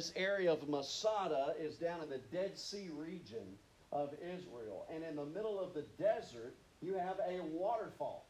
this 0.00 0.14
area 0.16 0.50
of 0.50 0.66
Masada 0.66 1.52
is 1.60 1.76
down 1.76 2.02
in 2.02 2.08
the 2.08 2.22
Dead 2.32 2.56
Sea 2.56 2.88
region 2.90 3.58
of 3.92 4.14
Israel. 4.34 4.86
And 4.90 5.04
in 5.04 5.14
the 5.14 5.26
middle 5.26 5.60
of 5.60 5.74
the 5.74 5.84
desert, 6.02 6.54
you 6.80 6.94
have 6.94 7.18
a 7.18 7.42
waterfall. 7.42 8.24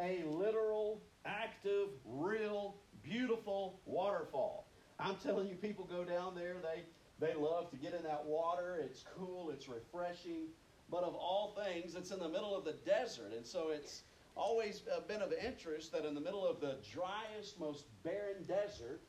A 0.00 0.22
literal, 0.24 1.02
active, 1.26 1.88
real, 2.06 2.76
beautiful 3.02 3.78
waterfall. 3.84 4.64
I'm 4.98 5.16
telling 5.16 5.48
you, 5.48 5.54
people 5.54 5.84
go 5.84 6.02
down 6.02 6.34
there, 6.34 6.54
they, 6.62 6.82
they 7.20 7.34
love 7.34 7.70
to 7.72 7.76
get 7.76 7.92
in 7.92 8.04
that 8.04 8.24
water. 8.24 8.78
It's 8.82 9.04
cool, 9.14 9.50
it's 9.50 9.68
refreshing. 9.68 10.46
But 10.90 11.04
of 11.04 11.14
all 11.14 11.54
things, 11.62 11.94
it's 11.94 12.10
in 12.10 12.20
the 12.20 12.28
middle 12.30 12.56
of 12.56 12.64
the 12.64 12.76
desert. 12.86 13.34
And 13.36 13.46
so 13.46 13.68
it's 13.68 14.04
always 14.34 14.80
uh, 14.90 15.00
been 15.00 15.20
of 15.20 15.34
interest 15.34 15.92
that 15.92 16.06
in 16.06 16.14
the 16.14 16.22
middle 16.22 16.46
of 16.46 16.58
the 16.58 16.76
driest, 16.90 17.60
most 17.60 17.84
barren 18.02 18.44
desert, 18.48 19.02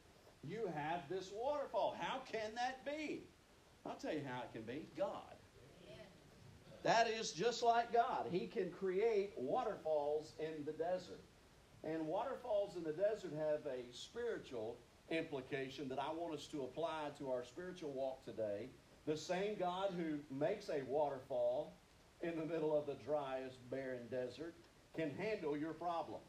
you 0.43 0.69
have 0.75 1.01
this 1.09 1.31
waterfall. 1.33 1.95
How 1.99 2.19
can 2.31 2.53
that 2.55 2.85
be? 2.85 3.23
I'll 3.85 3.95
tell 3.95 4.13
you 4.13 4.21
how 4.27 4.41
it 4.41 4.53
can 4.53 4.63
be 4.63 4.85
God. 4.97 5.35
That 6.83 7.09
is 7.09 7.31
just 7.31 7.63
like 7.63 7.93
God. 7.93 8.27
He 8.29 8.45
can 8.45 8.69
create 8.69 9.31
waterfalls 9.37 10.33
in 10.37 10.65
the 10.65 10.73
desert. 10.73 11.21
And 11.83 12.07
waterfalls 12.07 12.75
in 12.75 12.83
the 12.83 12.91
desert 12.91 13.31
have 13.37 13.65
a 13.65 13.93
spiritual 13.93 14.77
implication 15.09 15.87
that 15.89 15.99
I 15.99 16.11
want 16.11 16.33
us 16.33 16.47
to 16.47 16.63
apply 16.63 17.09
to 17.19 17.29
our 17.31 17.43
spiritual 17.43 17.91
walk 17.91 18.25
today. 18.25 18.69
The 19.05 19.17
same 19.17 19.55
God 19.57 19.93
who 19.97 20.19
makes 20.33 20.69
a 20.69 20.81
waterfall 20.87 21.73
in 22.21 22.37
the 22.37 22.45
middle 22.45 22.77
of 22.77 22.85
the 22.85 22.95
driest, 23.05 23.57
barren 23.69 24.07
desert 24.09 24.55
can 24.95 25.11
handle 25.11 25.57
your 25.57 25.73
problem. 25.73 26.21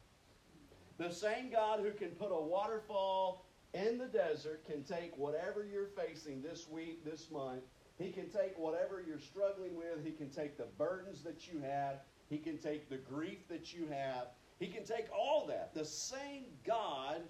The 0.98 1.10
same 1.10 1.50
God 1.50 1.80
who 1.80 1.90
can 1.90 2.10
put 2.10 2.30
a 2.30 2.40
waterfall 2.40 3.43
in 3.74 3.98
the 3.98 4.06
desert 4.06 4.64
can 4.64 4.84
take 4.84 5.16
whatever 5.18 5.66
you're 5.70 5.88
facing 5.88 6.40
this 6.40 6.68
week, 6.70 7.04
this 7.04 7.30
month. 7.30 7.62
He 7.98 8.10
can 8.10 8.28
take 8.28 8.56
whatever 8.56 9.02
you're 9.06 9.18
struggling 9.18 9.76
with. 9.76 10.04
He 10.04 10.12
can 10.12 10.30
take 10.30 10.56
the 10.56 10.68
burdens 10.78 11.22
that 11.24 11.52
you 11.52 11.60
have. 11.60 12.00
He 12.28 12.38
can 12.38 12.56
take 12.58 12.88
the 12.88 12.96
grief 12.96 13.48
that 13.48 13.74
you 13.74 13.86
have. 13.88 14.28
He 14.58 14.68
can 14.68 14.84
take 14.84 15.06
all 15.12 15.46
that. 15.48 15.74
The 15.74 15.84
same 15.84 16.44
God 16.64 17.20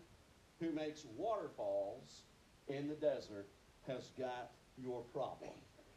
who 0.60 0.70
makes 0.70 1.06
waterfalls 1.16 2.22
in 2.68 2.88
the 2.88 2.94
desert 2.94 3.48
has 3.86 4.10
got 4.18 4.52
your 4.76 5.00
problem. 5.00 5.54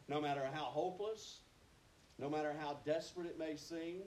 No 0.08 0.20
matter 0.20 0.48
how 0.52 0.64
hopeless, 0.64 1.40
no 2.18 2.28
matter 2.28 2.54
how 2.58 2.78
desperate 2.84 3.26
it 3.26 3.38
may 3.38 3.56
seem, 3.56 4.02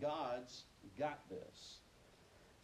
God's 0.00 0.64
got 0.98 1.28
this. 1.28 1.78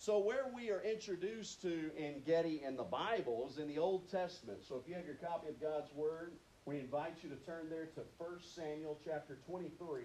So, 0.04 0.18
where 0.18 0.46
we 0.52 0.68
are 0.70 0.82
introduced 0.82 1.62
to 1.62 1.92
En 1.96 2.22
Gedi 2.26 2.60
in 2.66 2.74
the 2.74 2.82
Bible 2.82 3.46
is 3.48 3.58
in 3.58 3.68
the 3.68 3.78
Old 3.78 4.10
Testament. 4.10 4.58
So, 4.66 4.74
if 4.74 4.88
you 4.88 4.96
have 4.96 5.06
your 5.06 5.14
copy 5.14 5.48
of 5.48 5.60
God's 5.60 5.94
Word, 5.94 6.32
we 6.64 6.80
invite 6.80 7.18
you 7.22 7.28
to 7.28 7.36
turn 7.36 7.70
there 7.70 7.86
to 7.94 8.00
1 8.18 8.30
Samuel 8.40 8.98
chapter 9.04 9.38
23. 9.46 10.02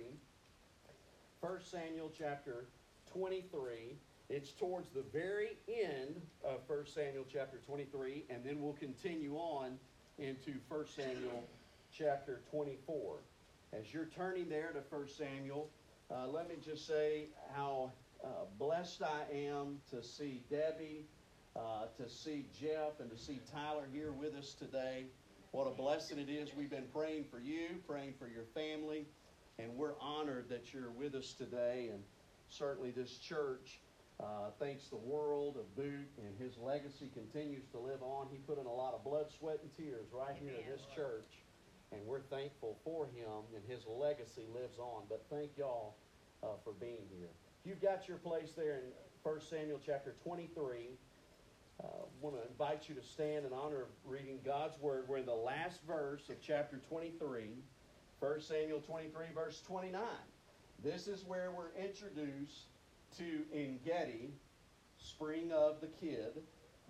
1 1.40 1.52
Samuel 1.64 2.12
chapter 2.16 2.66
23. 3.12 3.98
It's 4.30 4.52
towards 4.52 4.92
the 4.92 5.04
very 5.12 5.58
end 5.68 6.22
of 6.44 6.60
1 6.68 6.86
Samuel 6.86 7.26
chapter 7.34 7.58
23, 7.66 8.26
and 8.30 8.46
then 8.46 8.62
we'll 8.62 8.74
continue 8.74 9.34
on 9.36 9.80
into 10.20 10.54
1 10.70 10.86
Samuel 10.96 11.44
chapter 11.92 12.42
24. 12.52 13.16
As 13.74 13.92
you're 13.92 14.10
turning 14.16 14.48
there 14.48 14.74
to 14.74 14.96
1 14.96 15.08
Samuel, 15.08 15.72
uh, 16.12 16.28
let 16.28 16.48
me 16.48 16.56
just 16.64 16.86
say 16.86 17.30
how 17.56 17.92
uh, 18.24 18.46
blessed 18.60 19.04
I 19.04 19.24
am 19.34 19.80
to 19.92 20.04
see 20.04 20.44
Debbie, 20.50 21.06
uh, 21.56 21.86
to 21.98 22.10
see 22.10 22.46
Jeff, 22.60 23.00
and 23.00 23.10
to 23.10 23.18
see 23.18 23.40
Tyler 23.52 23.88
here 23.92 24.12
with 24.12 24.36
us 24.36 24.54
today. 24.54 25.06
What 25.52 25.66
a 25.66 25.72
blessing 25.72 26.20
it 26.20 26.30
is. 26.30 26.50
We've 26.56 26.70
been 26.70 26.88
praying 26.94 27.26
for 27.32 27.40
you, 27.40 27.68
praying 27.88 28.14
for 28.20 28.28
your 28.28 28.46
family, 28.54 29.06
and 29.60 29.76
we're 29.76 30.00
honored 30.00 30.50
that 30.50 30.74
you're 30.74 30.92
with 30.92 31.16
us 31.16 31.34
today. 31.34 31.90
And 31.92 32.04
certainly 32.50 32.92
this 32.92 33.18
church 33.18 33.80
uh, 34.20 34.50
thanks 34.60 34.88
the 34.88 34.98
world 34.98 35.58
of 35.58 35.76
Boot, 35.76 36.10
and 36.18 36.36
his 36.40 36.58
legacy 36.58 37.10
continues 37.14 37.66
to 37.72 37.78
live 37.78 38.02
on. 38.02 38.28
He 38.32 38.38
put 38.38 38.60
in 38.60 38.66
a 38.66 38.74
lot 38.74 38.94
of 38.96 39.04
blood, 39.04 39.28
sweat, 39.38 39.60
and 39.62 39.72
tears 39.78 40.08
right 40.12 40.36
here 40.42 40.54
in 40.58 40.72
this 40.72 40.82
church, 40.96 41.46
and 41.92 42.02
we're 42.06 42.22
thankful 42.22 42.80
for 42.84 43.06
him, 43.06 43.46
and 43.56 43.64
his 43.68 43.86
legacy 43.86 44.46
lives 44.52 44.80
on. 44.80 45.04
But 45.08 45.24
thank 45.30 45.52
y'all 45.56 45.96
uh, 46.42 46.58
for 46.64 46.74
being 46.74 47.06
here. 47.16 47.30
You've 47.68 47.82
got 47.82 48.08
your 48.08 48.16
place 48.16 48.54
there 48.56 48.76
in 48.76 48.82
1 49.24 49.42
Samuel 49.42 49.82
chapter 49.86 50.16
23, 50.24 50.88
I 51.82 51.86
uh, 51.86 51.90
want 52.22 52.38
to 52.38 52.50
invite 52.50 52.88
you 52.88 52.96
to 52.96 53.04
stand 53.04 53.46
in 53.46 53.52
honor 53.52 53.82
of 53.82 53.88
reading 54.06 54.40
God's 54.46 54.80
Word. 54.80 55.04
We're 55.06 55.18
in 55.18 55.26
the 55.26 55.34
last 55.34 55.84
verse 55.86 56.30
of 56.30 56.40
chapter 56.42 56.80
23, 56.88 57.50
1 58.22 58.42
Samuel 58.42 58.80
23, 58.80 59.26
verse 59.36 59.62
29. 59.68 60.02
This 60.82 61.10
is 61.10 61.26
where 61.26 61.52
we're 61.52 61.78
introduced 61.78 62.68
to 63.18 63.42
En 63.54 63.80
Gedi, 63.84 64.32
spring 64.98 65.52
of 65.52 65.82
the 65.82 65.88
kid, 65.88 66.42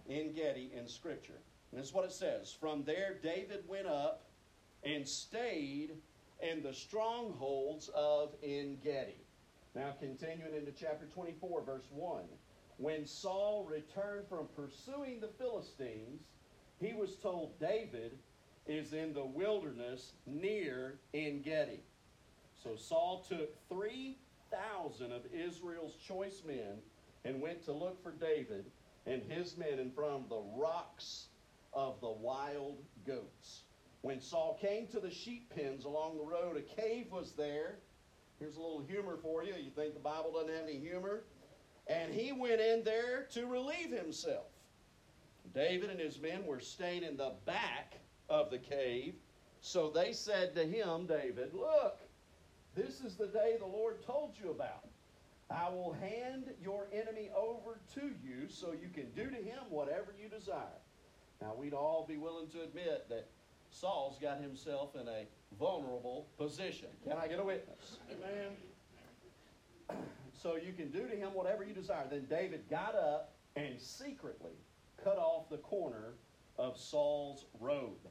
En 0.08 0.32
Gedi 0.32 0.70
in 0.78 0.88
Scripture. 0.88 1.42
And 1.72 1.82
this 1.82 1.88
is 1.88 1.94
what 1.96 2.06
it 2.06 2.14
says. 2.14 2.54
From 2.54 2.84
there, 2.84 3.16
David 3.24 3.64
went 3.68 3.88
up 3.88 4.26
and 4.84 5.08
stayed 5.08 5.94
in 6.40 6.62
the 6.62 6.74
strongholds 6.74 7.90
of 7.96 8.36
En 8.44 8.78
Gedi. 8.84 9.27
Now, 9.78 9.94
continuing 10.00 10.56
into 10.56 10.72
chapter 10.72 11.06
24, 11.06 11.62
verse 11.62 11.86
1. 11.92 12.24
When 12.78 13.06
Saul 13.06 13.68
returned 13.70 14.28
from 14.28 14.48
pursuing 14.56 15.20
the 15.20 15.30
Philistines, 15.38 16.24
he 16.80 16.94
was 16.94 17.18
told 17.18 17.60
David 17.60 18.18
is 18.66 18.94
in 18.94 19.14
the 19.14 19.24
wilderness 19.24 20.14
near 20.26 20.98
En 21.14 21.44
Gedi. 21.44 21.84
So 22.64 22.76
Saul 22.76 23.24
took 23.30 23.56
3,000 23.70 25.12
of 25.12 25.22
Israel's 25.32 25.96
choice 26.08 26.42
men 26.44 26.80
and 27.24 27.40
went 27.40 27.64
to 27.66 27.72
look 27.72 28.02
for 28.02 28.14
David 28.14 28.66
and 29.06 29.22
his 29.22 29.58
men 29.58 29.78
in 29.78 29.92
front 29.92 30.24
of 30.24 30.30
the 30.30 30.44
rocks 30.56 31.28
of 31.72 32.02
the 32.02 32.10
wild 32.10 32.80
goats. 33.06 33.62
When 34.02 34.22
Saul 34.22 34.58
came 34.60 34.88
to 34.88 35.00
the 35.00 35.12
sheep 35.12 35.54
pens 35.56 35.86
along 35.86 36.18
the 36.18 36.24
road, 36.24 36.58
a 36.58 36.82
cave 36.82 37.12
was 37.12 37.34
there. 37.34 37.78
Here's 38.40 38.58
a 38.58 38.62
little 38.62 38.84
humor 38.88 39.18
for 39.22 39.44
you. 39.44 39.54
You 39.54 39.72
think 39.72 39.94
the 39.94 40.00
Bible 40.00 40.32
doesn't 40.34 40.54
have 40.54 40.64
any 40.64 40.78
humor? 40.78 41.24
And 41.88 42.14
he 42.14 42.32
went 42.32 42.62
in 42.62 42.84
there 42.84 43.28
to 43.32 43.48
relieve 43.48 43.92
himself. 43.92 44.46
David 45.54 45.90
and 45.90 46.00
his 46.00 46.20
men 46.20 46.46
were 46.46 46.60
staying 46.60 47.04
in 47.04 47.18
the 47.18 47.34
back 47.46 47.98
of 48.30 48.52
the 48.52 48.58
cave. 48.58 49.16
So 49.62 49.90
they 49.90 50.14
said 50.14 50.54
to 50.56 50.66
him, 50.66 51.08
David, 51.08 51.54
Look, 51.54 52.00
this 52.76 53.02
is 53.02 53.16
the 53.16 53.28
day 53.28 53.56
the 53.58 53.66
Lord 53.66 54.06
told 54.06 54.36
you 54.42 54.52
about. 54.52 54.88
I 55.50 55.70
will 55.70 55.94
hand 55.94 56.54
your 56.62 56.88
enemy 56.92 57.30
over 57.36 57.80
to 57.96 58.12
you 58.24 58.50
so 58.50 58.74
you 58.74 58.90
can 58.94 59.10
do 59.12 59.30
to 59.30 59.42
him 59.42 59.60
whatever 59.70 60.14
you 60.22 60.28
desire. 60.30 60.82
Now, 61.42 61.54
we'd 61.58 61.74
all 61.74 62.06
be 62.08 62.18
willing 62.18 62.50
to 62.50 62.64
admit 62.64 63.08
that 63.10 63.30
Saul's 63.80 64.18
got 64.20 64.42
himself 64.42 64.96
in 64.96 65.08
a 65.08 65.26
vulnerable 65.60 66.28
position. 66.38 66.90
Can 67.04 67.18
I 67.18 67.28
get 67.28 67.40
a 67.40 67.44
witness? 67.44 67.98
Amen. 68.12 68.52
So 70.34 70.56
you 70.56 70.72
can 70.72 70.92
do 70.92 71.08
to 71.08 71.16
him 71.16 71.34
whatever 71.34 71.64
you 71.64 71.74
desire. 71.74 72.06
Then 72.08 72.28
David 72.30 72.70
got 72.70 72.94
up 72.94 73.34
and 73.56 73.82
secretly 73.82 74.52
cut 75.04 75.18
off 75.18 75.50
the 75.50 75.58
corner 75.58 76.14
of 76.60 76.78
Saul's 76.78 77.46
robe. 77.60 78.08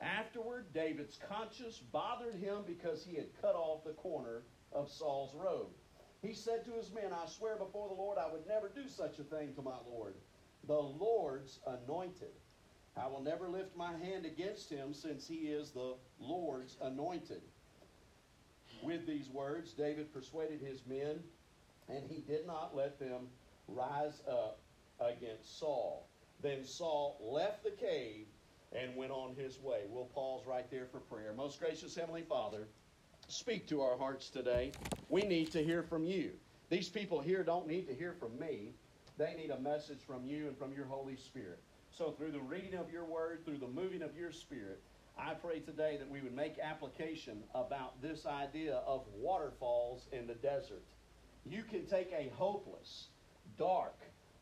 Afterward, 0.00 0.72
David's 0.74 1.16
conscience 1.28 1.78
bothered 1.78 2.34
him 2.34 2.64
because 2.66 3.04
he 3.04 3.14
had 3.14 3.28
cut 3.40 3.54
off 3.54 3.84
the 3.84 3.92
corner 3.92 4.42
of 4.72 4.90
Saul's 4.90 5.32
robe. 5.36 5.70
He 6.22 6.34
said 6.34 6.64
to 6.64 6.72
his 6.72 6.92
men, 6.92 7.12
I 7.12 7.28
swear 7.28 7.54
before 7.54 7.88
the 7.88 7.94
Lord 7.94 8.18
I 8.18 8.30
would 8.32 8.48
never 8.48 8.68
do 8.68 8.88
such 8.88 9.20
a 9.20 9.22
thing 9.22 9.54
to 9.54 9.62
my 9.62 9.78
Lord, 9.88 10.14
the 10.66 10.74
Lord's 10.74 11.60
anointed. 11.68 12.32
I 13.02 13.06
will 13.06 13.22
never 13.22 13.48
lift 13.48 13.76
my 13.76 13.92
hand 13.96 14.26
against 14.26 14.70
him 14.70 14.92
since 14.92 15.26
he 15.26 15.48
is 15.48 15.70
the 15.70 15.94
Lord's 16.20 16.76
anointed. 16.82 17.40
With 18.82 19.06
these 19.06 19.28
words, 19.28 19.72
David 19.72 20.12
persuaded 20.12 20.60
his 20.60 20.82
men, 20.86 21.20
and 21.88 22.04
he 22.08 22.20
did 22.20 22.46
not 22.46 22.76
let 22.76 22.98
them 22.98 23.28
rise 23.68 24.20
up 24.28 24.58
against 25.00 25.58
Saul. 25.58 26.06
Then 26.42 26.64
Saul 26.64 27.18
left 27.20 27.64
the 27.64 27.70
cave 27.70 28.26
and 28.72 28.96
went 28.96 29.12
on 29.12 29.34
his 29.34 29.58
way. 29.60 29.82
We'll 29.88 30.04
pause 30.04 30.42
right 30.46 30.70
there 30.70 30.86
for 30.86 31.00
prayer. 31.00 31.32
Most 31.36 31.58
gracious 31.58 31.94
Heavenly 31.94 32.22
Father, 32.22 32.68
speak 33.28 33.66
to 33.68 33.80
our 33.82 33.96
hearts 33.96 34.30
today. 34.30 34.72
We 35.08 35.22
need 35.22 35.52
to 35.52 35.62
hear 35.62 35.82
from 35.82 36.04
you. 36.04 36.32
These 36.68 36.88
people 36.88 37.20
here 37.20 37.42
don't 37.42 37.66
need 37.66 37.88
to 37.88 37.94
hear 37.94 38.12
from 38.12 38.38
me, 38.38 38.74
they 39.18 39.34
need 39.36 39.50
a 39.50 39.58
message 39.58 39.98
from 40.06 40.24
you 40.24 40.46
and 40.48 40.56
from 40.56 40.72
your 40.72 40.86
Holy 40.86 41.16
Spirit. 41.16 41.58
So, 42.00 42.12
through 42.12 42.32
the 42.32 42.40
reading 42.40 42.76
of 42.76 42.90
your 42.90 43.04
word, 43.04 43.44
through 43.44 43.58
the 43.58 43.68
moving 43.68 44.00
of 44.00 44.16
your 44.16 44.32
spirit, 44.32 44.80
I 45.18 45.34
pray 45.34 45.58
today 45.58 45.98
that 45.98 46.08
we 46.08 46.22
would 46.22 46.34
make 46.34 46.58
application 46.58 47.42
about 47.54 48.00
this 48.00 48.24
idea 48.24 48.76
of 48.86 49.04
waterfalls 49.14 50.06
in 50.10 50.26
the 50.26 50.32
desert. 50.36 50.86
You 51.44 51.62
can 51.62 51.84
take 51.84 52.10
a 52.10 52.32
hopeless, 52.34 53.08
dark, 53.58 53.98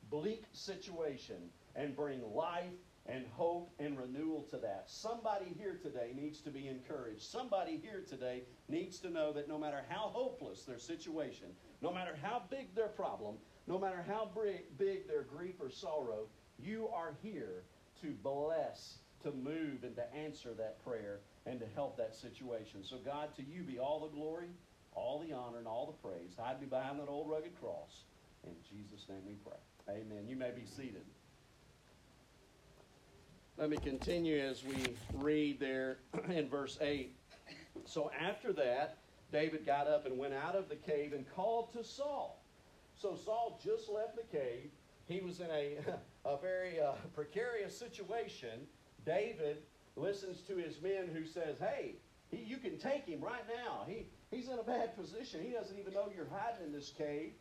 bleak 0.09 0.45
situation 0.53 1.51
and 1.75 1.97
bring 1.97 2.23
life 2.33 2.79
and 3.07 3.27
hope 3.33 3.73
and 3.81 3.99
renewal 3.99 4.47
to 4.53 4.59
that. 4.59 4.85
Somebody 4.87 5.53
here 5.59 5.81
today 5.83 6.13
needs 6.15 6.41
to 6.43 6.51
be 6.51 6.69
encouraged. 6.69 7.23
Somebody 7.23 7.81
here 7.83 8.05
today 8.09 8.45
needs 8.69 9.01
to 9.01 9.11
know 9.11 9.33
that 9.33 9.49
no 9.49 9.59
matter 9.59 9.83
how 9.89 10.13
hopeless 10.15 10.63
their 10.63 10.79
situation, 10.79 11.49
no 11.83 11.93
matter 11.93 12.17
how 12.23 12.41
big 12.53 12.73
their 12.77 12.87
problem, 12.87 13.35
no 13.67 13.81
matter 13.81 14.05
how 14.07 14.31
big 14.79 15.09
their 15.09 15.23
grief 15.23 15.57
or 15.61 15.71
sorrow, 15.71 16.29
you 16.63 16.89
are 16.89 17.15
here 17.23 17.63
to 18.03 18.11
bless, 18.23 18.99
to 19.23 19.33
move, 19.33 19.83
and 19.83 19.95
to 19.97 20.15
answer 20.15 20.55
that 20.55 20.83
prayer 20.85 21.21
and 21.47 21.59
to 21.61 21.67
help 21.75 21.97
that 21.97 22.15
situation. 22.15 22.83
So, 22.83 22.97
God, 23.05 23.35
to 23.37 23.43
you 23.43 23.63
be 23.63 23.79
all 23.79 24.01
the 24.01 24.15
glory, 24.15 24.49
all 24.95 25.25
the 25.27 25.35
honor, 25.35 25.59
and 25.59 25.67
all 25.67 25.87
the 25.87 26.09
praise. 26.09 26.33
Hide 26.39 26.61
me 26.61 26.67
behind 26.67 27.01
that 27.01 27.09
old 27.09 27.31
rugged 27.31 27.59
cross. 27.61 28.03
In 28.45 28.55
Jesus' 28.69 29.07
name 29.09 29.23
we 29.27 29.35
pray. 29.45 29.59
Amen. 29.89 30.27
You 30.29 30.37
may 30.37 30.51
be 30.51 30.65
seated. 30.65 31.05
Let 33.57 33.71
me 33.71 33.77
continue 33.79 34.39
as 34.39 34.63
we 34.63 34.77
read 35.15 35.59
there 35.59 35.99
in 36.29 36.49
verse 36.49 36.79
8. 36.81 37.13
So 37.87 38.11
after 38.19 38.53
that, 38.53 38.99
David 39.33 39.67
got 39.67 39.89
up 39.89 40.07
and 40.07 40.17
went 40.17 40.35
out 40.35 40.55
of 40.55 40.69
the 40.69 40.77
cave 40.77 41.13
and 41.13 41.25
called 41.35 41.73
to 41.73 41.83
Saul. 41.83 42.41
So 42.97 43.17
Saul 43.17 43.61
just 43.63 43.89
left 43.89 44.17
the 44.17 44.39
cave. 44.39 44.71
He 45.09 45.21
was 45.21 45.41
in 45.41 45.51
a, 45.51 45.79
a 46.25 46.37
very 46.37 46.81
uh, 46.81 46.93
precarious 47.15 47.77
situation. 47.77 48.67
David 49.07 49.63
listens 49.97 50.43
to 50.43 50.57
his 50.57 50.81
men 50.83 51.09
who 51.13 51.25
says, 51.25 51.57
hey, 51.59 51.95
he, 52.31 52.37
you 52.37 52.59
can 52.59 52.79
take 52.79 53.07
him 53.07 53.21
right 53.21 53.45
now. 53.49 53.85
He, 53.89 54.07
he's 54.31 54.49
in 54.49 54.59
a 54.59 54.63
bad 54.63 54.97
position. 54.97 55.41
He 55.43 55.51
doesn't 55.51 55.79
even 55.79 55.95
know 55.95 56.09
you're 56.15 56.29
hiding 56.31 56.67
in 56.67 56.73
this 56.73 56.93
cave. 56.97 57.33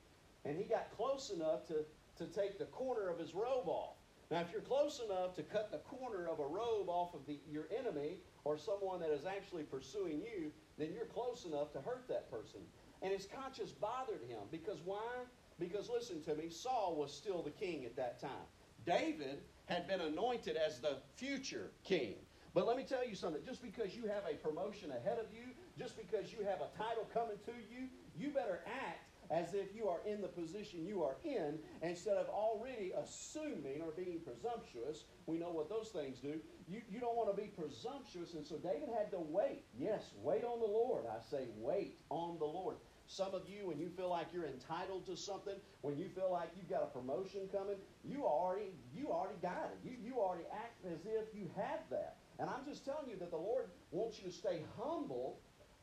And 0.46 0.58
he 0.58 0.64
got 0.64 0.96
close 0.96 1.30
enough 1.30 1.68
to, 1.68 1.84
to 2.18 2.26
take 2.32 2.58
the 2.58 2.66
corner 2.66 3.10
of 3.10 3.20
his 3.20 3.36
robe 3.36 3.68
off. 3.68 3.96
Now, 4.32 4.42
if 4.42 4.52
you're 4.52 4.62
close 4.62 5.02
enough 5.06 5.36
to 5.36 5.44
cut 5.44 5.72
the 5.72 5.78
corner 5.78 6.28
of 6.28 6.40
a 6.40 6.46
robe 6.46 6.90
off 6.90 7.14
of 7.14 7.26
the, 7.26 7.40
your 7.50 7.66
enemy 7.78 8.18
or 8.44 8.58
someone 8.58 9.00
that 9.00 9.12
is 9.12 9.26
actually 9.26 9.64
pursuing 9.64 10.22
you, 10.22 10.52
then 10.78 10.90
you're 10.94 11.06
close 11.06 11.46
enough 11.46 11.72
to 11.74 11.80
hurt 11.80 12.08
that 12.10 12.30
person. 12.30 12.60
And 13.02 13.14
his 13.14 13.26
conscience 13.26 13.72
bothered 13.72 14.22
him 14.28 14.40
because 14.52 14.80
why? 14.84 15.24
Because 15.60 15.90
listen 15.90 16.22
to 16.24 16.36
me, 16.36 16.50
Saul 16.50 16.96
was 16.96 17.12
still 17.14 17.42
the 17.42 17.52
king 17.52 17.86
at 17.86 17.96
that 17.96 18.20
time. 18.20 18.48
David 18.86 19.42
had 19.66 19.88
been 19.88 20.02
anointed 20.02 20.56
as 20.56 20.80
the 20.80 20.98
future 21.16 21.72
king. 21.84 22.16
But 22.54 22.66
let 22.66 22.78
me 22.78 22.84
tell 22.84 23.08
you 23.08 23.16
something 23.16 23.42
just 23.46 23.62
because 23.62 23.96
you 23.96 24.04
have 24.04 24.24
a 24.30 24.36
promotion 24.36 24.92
ahead 24.92 25.20
of 25.20 25.26
you, 25.34 25.44
just 25.78 25.98
because 25.98 26.32
you 26.32 26.46
have 26.46 26.62
a 26.62 26.78
title 26.78 27.08
coming 27.14 27.38
to 27.46 27.52
you, 27.72 27.88
you 28.18 28.30
better 28.30 28.62
act 28.66 29.08
as 29.30 29.54
if 29.54 29.76
you 29.76 29.88
are 29.88 30.00
in 30.06 30.22
the 30.22 30.28
position 30.28 30.86
you 30.86 31.04
are 31.04 31.18
in 31.24 31.60
instead 31.82 32.16
of 32.16 32.30
already 32.30 32.94
assuming 32.98 33.82
or 33.82 33.92
being 33.92 34.20
presumptuous. 34.22 35.04
We 35.26 35.38
know 35.38 35.50
what 35.50 35.70
those 35.70 35.90
things 35.90 36.20
do. 36.20 36.40
You, 36.68 36.82
you 36.90 37.00
don't 37.00 37.16
want 37.16 37.36
to 37.36 37.40
be 37.40 37.50
presumptuous, 37.50 38.34
and 38.34 38.46
so 38.46 38.56
David 38.56 38.90
had 38.98 39.12
to 39.12 39.20
wait. 39.20 39.64
Yes, 39.78 40.12
wait 40.24 40.44
on 40.44 40.60
the 40.60 40.66
Lord. 40.66 41.06
I 41.06 41.22
say, 41.30 41.48
wait 41.58 42.00
on 42.10 42.40
the 42.40 42.46
Lord. 42.46 42.78
Some 43.08 43.34
of 43.34 43.44
you, 43.48 43.68
when 43.68 43.80
you 43.80 43.90
feel 43.90 44.10
like 44.10 44.28
you're 44.34 44.46
entitled 44.46 45.06
to 45.06 45.16
something, 45.16 45.56
when 45.82 45.98
you 45.98 46.10
feel 46.10 46.30
like 46.32 46.50
you've 46.56 46.70
got 46.70 46.84
a 46.84 46.88
promotion 46.88 47.48
coming, 47.52 47.78
you 48.04 48.26
already 48.26 48.72
you 48.94 49.08
already 49.10 49.40
got 49.42 49.72
it. 49.72 49.80
You 49.84 49.96
you 50.04 50.20
already 50.20 50.46
act 50.54 50.86
as 50.86 51.00
if 51.06 51.34
you 51.34 51.50
have 51.56 51.80
that. 51.90 52.18
And 52.40 52.50
I'm 52.50 52.66
just 52.68 52.86
telling 52.86 53.10
you 53.10 53.16
that 53.18 53.32
the 53.32 53.38
Lord 53.38 53.70
wants 53.92 54.20
you 54.20 54.30
to 54.30 54.36
stay 54.36 54.62
humble 54.78 55.40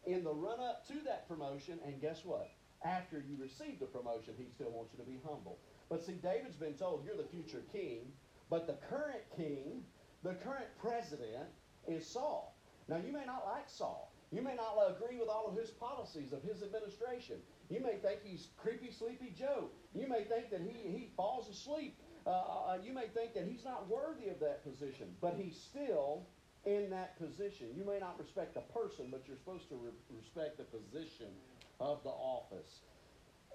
in 0.06 0.22
the 0.22 0.32
run 0.32 0.60
up 0.60 0.86
to 0.88 0.94
that 1.06 1.26
promotion. 1.26 1.80
And 1.84 2.00
guess 2.00 2.24
what? 2.24 2.50
after 2.84 3.16
you 3.16 3.36
receive 3.40 3.80
the 3.80 3.86
promotion, 3.86 4.34
he 4.36 4.46
still 4.54 4.70
wants 4.70 4.92
you 4.92 5.02
to 5.02 5.10
be 5.10 5.18
humble. 5.26 5.58
But 5.88 6.04
see, 6.04 6.12
David's 6.12 6.56
been 6.56 6.74
told 6.74 7.04
you're 7.04 7.16
the 7.16 7.28
future 7.28 7.62
king, 7.72 8.12
but 8.50 8.66
the 8.66 8.76
current 8.88 9.22
king, 9.36 9.82
the 10.22 10.34
current 10.34 10.68
president, 10.80 11.48
is 11.88 12.06
Saul. 12.06 12.54
Now, 12.88 12.96
you 12.96 13.12
may 13.12 13.24
not 13.24 13.46
like 13.46 13.68
Saul. 13.68 14.12
You 14.34 14.42
may 14.42 14.56
not 14.56 14.74
agree 14.90 15.16
with 15.16 15.28
all 15.28 15.46
of 15.46 15.56
his 15.56 15.70
policies 15.70 16.32
of 16.32 16.42
his 16.42 16.64
administration. 16.64 17.36
You 17.70 17.78
may 17.78 17.98
think 18.02 18.18
he's 18.24 18.48
creepy, 18.56 18.90
sleepy 18.90 19.32
Joe. 19.38 19.70
You 19.94 20.08
may 20.08 20.24
think 20.24 20.50
that 20.50 20.60
he, 20.60 20.90
he 20.90 21.10
falls 21.16 21.48
asleep. 21.48 21.96
Uh, 22.26 22.30
uh, 22.30 22.34
uh 22.34 22.78
you 22.82 22.92
may 22.92 23.06
think 23.14 23.32
that 23.34 23.46
he's 23.48 23.64
not 23.64 23.88
worthy 23.88 24.30
of 24.30 24.40
that 24.40 24.64
position, 24.64 25.06
but 25.20 25.36
he's 25.38 25.56
still 25.56 26.26
in 26.66 26.90
that 26.90 27.16
position. 27.16 27.68
You 27.76 27.84
may 27.84 28.00
not 28.00 28.18
respect 28.18 28.54
the 28.54 28.62
person, 28.74 29.06
but 29.12 29.22
you're 29.28 29.36
supposed 29.36 29.68
to 29.68 29.76
re- 29.76 29.92
respect 30.10 30.58
the 30.58 30.64
position 30.64 31.30
of 31.78 32.02
the 32.02 32.10
office. 32.10 32.80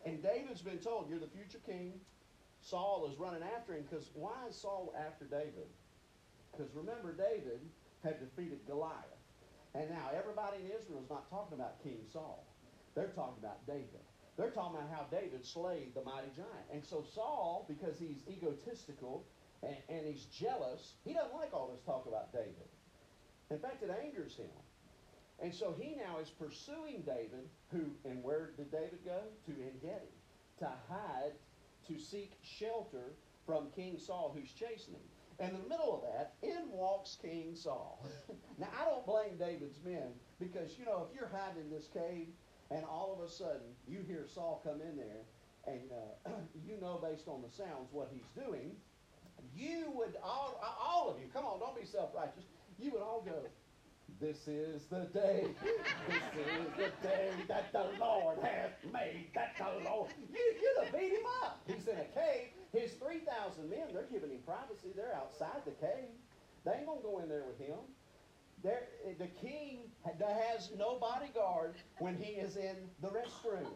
And 0.05 0.23
David's 0.23 0.61
been 0.61 0.77
told, 0.77 1.09
You're 1.09 1.19
the 1.19 1.27
future 1.27 1.59
king. 1.65 1.99
Saul 2.61 3.09
is 3.11 3.19
running 3.19 3.43
after 3.43 3.73
him 3.73 3.83
because 3.89 4.11
why 4.13 4.47
is 4.47 4.55
Saul 4.55 4.93
after 4.97 5.25
David? 5.25 5.67
Because 6.51 6.73
remember, 6.73 7.11
David 7.11 7.59
had 8.01 8.19
defeated 8.19 8.59
Goliath. 8.65 9.18
And 9.75 9.89
now 9.89 10.09
everybody 10.15 10.57
in 10.65 10.71
Israel 10.71 11.01
is 11.03 11.09
not 11.09 11.29
talking 11.29 11.57
about 11.57 11.81
King 11.83 12.01
Saul. 12.11 12.45
They're 12.95 13.13
talking 13.15 13.37
about 13.39 13.65
David. 13.67 14.01
They're 14.37 14.51
talking 14.51 14.77
about 14.77 14.89
how 14.89 15.05
David 15.11 15.45
slayed 15.45 15.93
the 15.93 16.03
mighty 16.03 16.31
giant. 16.35 16.67
And 16.73 16.83
so 16.83 17.03
Saul, 17.13 17.65
because 17.67 17.99
he's 17.99 18.23
egotistical 18.27 19.25
and, 19.61 19.75
and 19.89 20.07
he's 20.07 20.25
jealous, 20.25 20.93
he 21.05 21.13
doesn't 21.13 21.35
like 21.35 21.53
all 21.53 21.69
this 21.71 21.81
talk 21.85 22.05
about 22.07 22.31
David. 22.31 22.69
In 23.51 23.59
fact, 23.59 23.83
it 23.83 23.91
angers 24.03 24.35
him. 24.35 24.49
And 25.41 25.53
so 25.53 25.75
he 25.79 25.95
now 25.95 26.19
is 26.19 26.29
pursuing 26.29 27.03
David, 27.05 27.47
who, 27.71 27.85
and 28.05 28.23
where 28.23 28.51
did 28.57 28.71
David 28.71 28.99
go? 29.05 29.21
To 29.45 29.51
Engedi, 29.51 30.11
to 30.59 30.69
hide, 30.89 31.33
to 31.87 31.99
seek 31.99 32.33
shelter 32.43 33.13
from 33.45 33.67
King 33.75 33.97
Saul, 33.99 34.35
who's 34.35 34.51
chasing 34.51 34.93
him. 34.93 35.01
And 35.39 35.55
in 35.55 35.63
the 35.63 35.69
middle 35.69 35.95
of 35.95 36.01
that, 36.01 36.33
in 36.43 36.69
walks 36.71 37.17
King 37.21 37.55
Saul. 37.55 38.03
now, 38.57 38.67
blame 39.19 39.37
David's 39.37 39.79
men 39.85 40.07
because, 40.39 40.77
you 40.77 40.85
know, 40.85 41.07
if 41.09 41.15
you're 41.15 41.29
hiding 41.29 41.63
in 41.63 41.69
this 41.69 41.87
cave 41.93 42.27
and 42.71 42.85
all 42.85 43.17
of 43.17 43.27
a 43.27 43.31
sudden 43.31 43.67
you 43.87 43.99
hear 44.07 44.25
Saul 44.33 44.61
come 44.63 44.81
in 44.81 44.95
there 44.95 45.23
and 45.67 45.91
uh, 45.91 46.29
you 46.67 46.79
know 46.79 46.99
based 47.01 47.27
on 47.27 47.41
the 47.41 47.51
sounds 47.51 47.89
what 47.91 48.09
he's 48.13 48.45
doing, 48.45 48.71
you 49.55 49.91
would, 49.95 50.15
all, 50.23 50.59
all 50.81 51.09
of 51.09 51.19
you, 51.19 51.27
come 51.33 51.45
on, 51.45 51.59
don't 51.59 51.79
be 51.79 51.85
self 51.85 52.13
righteous, 52.15 52.43
you 52.79 52.91
would 52.91 53.01
all 53.01 53.21
go, 53.25 53.43
this 54.19 54.47
is 54.47 54.83
the 54.89 55.07
day, 55.13 55.47
this 56.07 56.45
is 56.45 56.67
the 56.75 57.07
day 57.07 57.31
that 57.47 57.71
the 57.71 57.85
Lord 57.99 58.37
hath 58.41 58.71
made, 58.91 59.27
that 59.35 59.55
the 59.57 59.89
Lord. 59.89 60.09
You, 60.33 60.39
you'd 60.61 60.83
have 60.83 60.93
beat 60.93 61.11
him 61.11 61.25
up. 61.41 61.61
He's 61.67 61.87
in 61.87 61.95
a 61.95 62.09
cave. 62.15 62.49
His 62.73 62.91
3,000 62.93 63.69
men, 63.69 63.93
they're 63.93 64.09
giving 64.11 64.31
him 64.31 64.39
privacy. 64.45 64.89
They're 64.95 65.15
outside 65.15 65.63
the 65.65 65.71
cave. 65.71 66.11
They 66.65 66.71
ain't 66.71 66.85
going 66.85 66.99
to 66.99 67.03
go 67.03 67.19
in 67.19 67.29
there 67.29 67.43
with 67.47 67.59
him. 67.59 67.79
There, 68.63 68.83
the 69.17 69.27
king 69.41 69.79
has 70.03 70.69
no 70.77 70.97
bodyguard 70.99 71.75
when 71.99 72.17
he 72.17 72.33
is 72.33 72.57
in 72.57 72.75
the 73.01 73.07
restroom. 73.07 73.71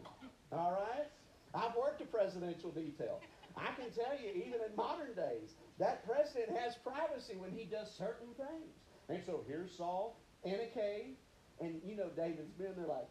All 0.52 0.72
right? 0.72 1.06
I've 1.54 1.74
worked 1.76 2.02
a 2.02 2.06
presidential 2.06 2.70
detail. 2.70 3.20
I 3.56 3.70
can 3.80 3.90
tell 3.92 4.18
you, 4.20 4.30
even 4.30 4.60
in 4.68 4.76
modern 4.76 5.14
days, 5.14 5.54
that 5.78 6.06
president 6.06 6.58
has 6.58 6.74
privacy 6.76 7.36
when 7.36 7.50
he 7.50 7.64
does 7.64 7.88
certain 7.96 8.28
things. 8.36 8.74
And 9.08 9.22
so 9.24 9.44
here's 9.46 9.76
Saul 9.76 10.18
in 10.44 10.54
a 10.54 10.66
cave. 10.74 11.14
And 11.60 11.80
you 11.86 11.96
know, 11.96 12.10
David's 12.16 12.58
men, 12.58 12.72
they're 12.76 12.86
like, 12.86 13.08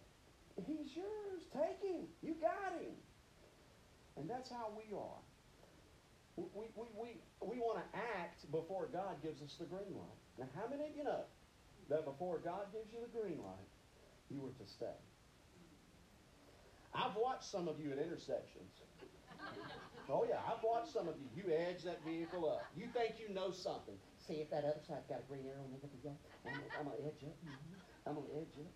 He's 0.68 0.96
yours. 0.96 1.42
Take 1.52 1.82
him. 1.82 2.06
You 2.22 2.36
got 2.40 2.78
him. 2.80 2.94
And 4.18 4.30
that's 4.30 4.50
how 4.50 4.70
we 4.78 4.96
are. 4.96 5.22
We, 6.36 6.66
we, 6.76 6.86
we, 6.94 7.10
we 7.42 7.58
want 7.58 7.80
to 7.80 8.00
act 8.20 8.52
before 8.52 8.88
God 8.92 9.22
gives 9.24 9.42
us 9.42 9.56
the 9.60 9.66
green 9.66 9.94
light. 9.94 10.22
Now, 10.38 10.46
how 10.56 10.70
many 10.70 10.90
of 10.90 10.96
you 10.96 11.04
know 11.04 11.26
that 11.90 12.06
before 12.06 12.40
God 12.40 12.72
gives 12.72 12.92
you 12.94 13.00
the 13.02 13.12
green 13.12 13.40
light, 13.40 13.72
you 14.30 14.42
were 14.42 14.56
to 14.56 14.68
stay? 14.68 14.98
I've 16.94 17.16
watched 17.18 17.50
some 17.50 17.68
of 17.68 17.82
you 17.82 17.92
at 17.92 17.98
intersections. 17.98 18.70
Oh, 20.12 20.28
yeah, 20.28 20.44
I've 20.46 20.62
watched 20.62 20.92
some 20.92 21.08
of 21.08 21.16
you. 21.18 21.28
You 21.34 21.50
edge 21.50 21.84
that 21.88 22.04
vehicle 22.06 22.46
up. 22.46 22.62
You 22.76 22.92
think 22.92 23.18
you 23.18 23.34
know 23.34 23.50
something. 23.50 23.96
See 24.28 24.44
if 24.44 24.52
that 24.52 24.68
other 24.68 24.84
side's 24.84 25.08
got 25.08 25.24
a 25.24 25.28
green 25.28 25.48
arrow 25.48 25.64
it. 25.68 25.80
Yeah. 26.04 26.16
I'm, 26.44 26.86
going 26.86 27.00
to 27.00 27.08
edge 27.08 27.24
it. 27.24 27.36
Mm-hmm. 27.44 28.08
I'm 28.08 28.16
going 28.20 28.28
to 28.28 28.36
edge 28.36 28.56
it. 28.60 28.72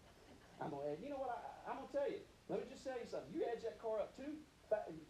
I'm 0.59 0.71
going 0.71 0.83
to 0.83 0.91
edge. 0.91 0.99
You 1.03 1.11
know 1.11 1.21
what? 1.21 1.35
I, 1.35 1.71
I'm 1.71 1.83
going 1.83 1.91
to 1.91 1.95
tell 1.95 2.09
you. 2.09 2.23
Let 2.47 2.63
me 2.63 2.67
just 2.71 2.83
tell 2.87 2.95
you 2.95 3.07
something. 3.11 3.31
You 3.35 3.43
edge 3.43 3.63
that 3.67 3.75
car 3.83 3.99
up 3.99 4.15
too, 4.15 4.39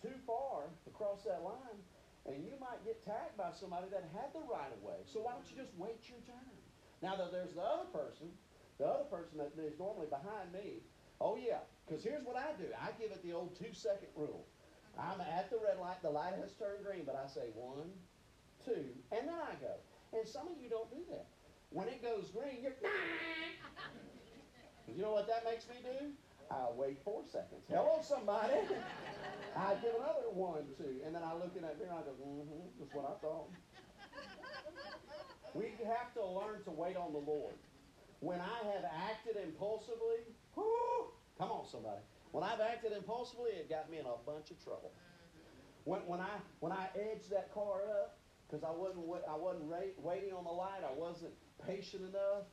too 0.02 0.18
far 0.26 0.74
across 0.90 1.22
that 1.30 1.46
line, 1.46 1.78
and 2.26 2.42
you 2.42 2.58
might 2.58 2.82
get 2.82 3.06
tagged 3.06 3.38
by 3.38 3.54
somebody 3.54 3.86
that 3.94 4.10
had 4.10 4.34
the 4.34 4.42
right 4.50 4.74
of 4.74 4.82
way. 4.82 4.98
So 5.06 5.22
why 5.22 5.38
don't 5.38 5.46
you 5.46 5.58
just 5.58 5.70
wait 5.78 6.02
your 6.10 6.22
turn? 6.26 6.57
Now, 7.02 7.16
that 7.16 7.32
there's 7.32 7.54
the 7.54 7.62
other 7.62 7.86
person, 7.94 8.28
the 8.80 8.86
other 8.86 9.06
person 9.06 9.38
that 9.38 9.54
is 9.62 9.78
normally 9.78 10.08
behind 10.08 10.52
me. 10.52 10.82
Oh, 11.22 11.38
yeah, 11.38 11.62
because 11.86 12.04
here's 12.04 12.26
what 12.26 12.36
I 12.36 12.54
do. 12.58 12.66
I 12.78 12.90
give 13.00 13.12
it 13.12 13.22
the 13.24 13.34
old 13.34 13.58
two-second 13.58 14.10
rule. 14.16 14.46
I'm 14.98 15.22
at 15.22 15.50
the 15.50 15.58
red 15.62 15.78
light. 15.80 16.02
The 16.02 16.10
light 16.10 16.34
has 16.42 16.54
turned 16.58 16.86
green, 16.86 17.06
but 17.06 17.14
I 17.14 17.30
say 17.30 17.54
one, 17.54 17.94
two, 18.66 18.90
and 19.14 19.30
then 19.30 19.38
I 19.38 19.54
go. 19.62 19.78
And 20.14 20.28
some 20.28 20.48
of 20.48 20.58
you 20.62 20.70
don't 20.70 20.90
do 20.90 21.06
that. 21.10 21.28
When 21.70 21.88
it 21.88 22.02
goes 22.02 22.32
green, 22.34 22.64
you're. 22.64 22.74
you 24.96 25.02
know 25.02 25.12
what 25.12 25.28
that 25.28 25.44
makes 25.46 25.68
me 25.68 25.76
do? 25.84 26.12
I 26.50 26.72
wait 26.74 26.98
four 27.04 27.22
seconds. 27.30 27.66
Hello, 27.70 28.00
somebody. 28.02 28.54
I 29.58 29.76
give 29.82 29.96
another 30.00 30.32
one, 30.32 30.64
two, 30.78 31.02
and 31.06 31.14
then 31.14 31.24
I 31.24 31.34
look 31.34 31.52
in 31.56 31.64
that 31.64 31.78
mirror 31.78 31.92
and 31.92 32.00
I 32.00 32.04
go, 32.08 32.16
mm-hmm, 32.24 32.68
that's 32.80 32.94
what 32.94 33.06
I 33.06 33.16
thought. 33.20 33.50
We 35.58 35.74
have 35.90 36.14
to 36.14 36.24
learn 36.24 36.62
to 36.66 36.72
wait 36.72 36.96
on 36.96 37.14
the 37.14 37.20
Lord. 37.20 37.56
When 38.20 38.40
I 38.40 38.58
have 38.74 38.86
acted 38.86 39.42
impulsively, 39.42 40.22
whoo, 40.56 41.10
come 41.38 41.50
on, 41.50 41.66
somebody. 41.66 42.02
When 42.32 42.44
I've 42.44 42.62
acted 42.62 42.92
impulsively, 42.92 43.52
it 43.58 43.68
got 43.68 43.90
me 43.90 43.98
in 43.98 44.06
a 44.06 44.22
bunch 44.24 44.52
of 44.52 44.64
trouble. 44.64 44.92
When, 45.86 46.02
when 46.06 46.20
I 46.20 46.38
when 46.60 46.72
I 46.72 46.90
edged 46.94 47.32
that 47.32 47.52
car 47.54 47.82
up 47.90 48.20
because 48.46 48.64
I 48.64 48.70
wasn't 48.70 49.06
I 49.28 49.36
wasn't 49.36 49.66
waiting 49.98 50.34
on 50.34 50.44
the 50.44 50.52
light, 50.52 50.86
I 50.86 50.94
wasn't 50.94 51.34
patient 51.66 52.04
enough. 52.04 52.46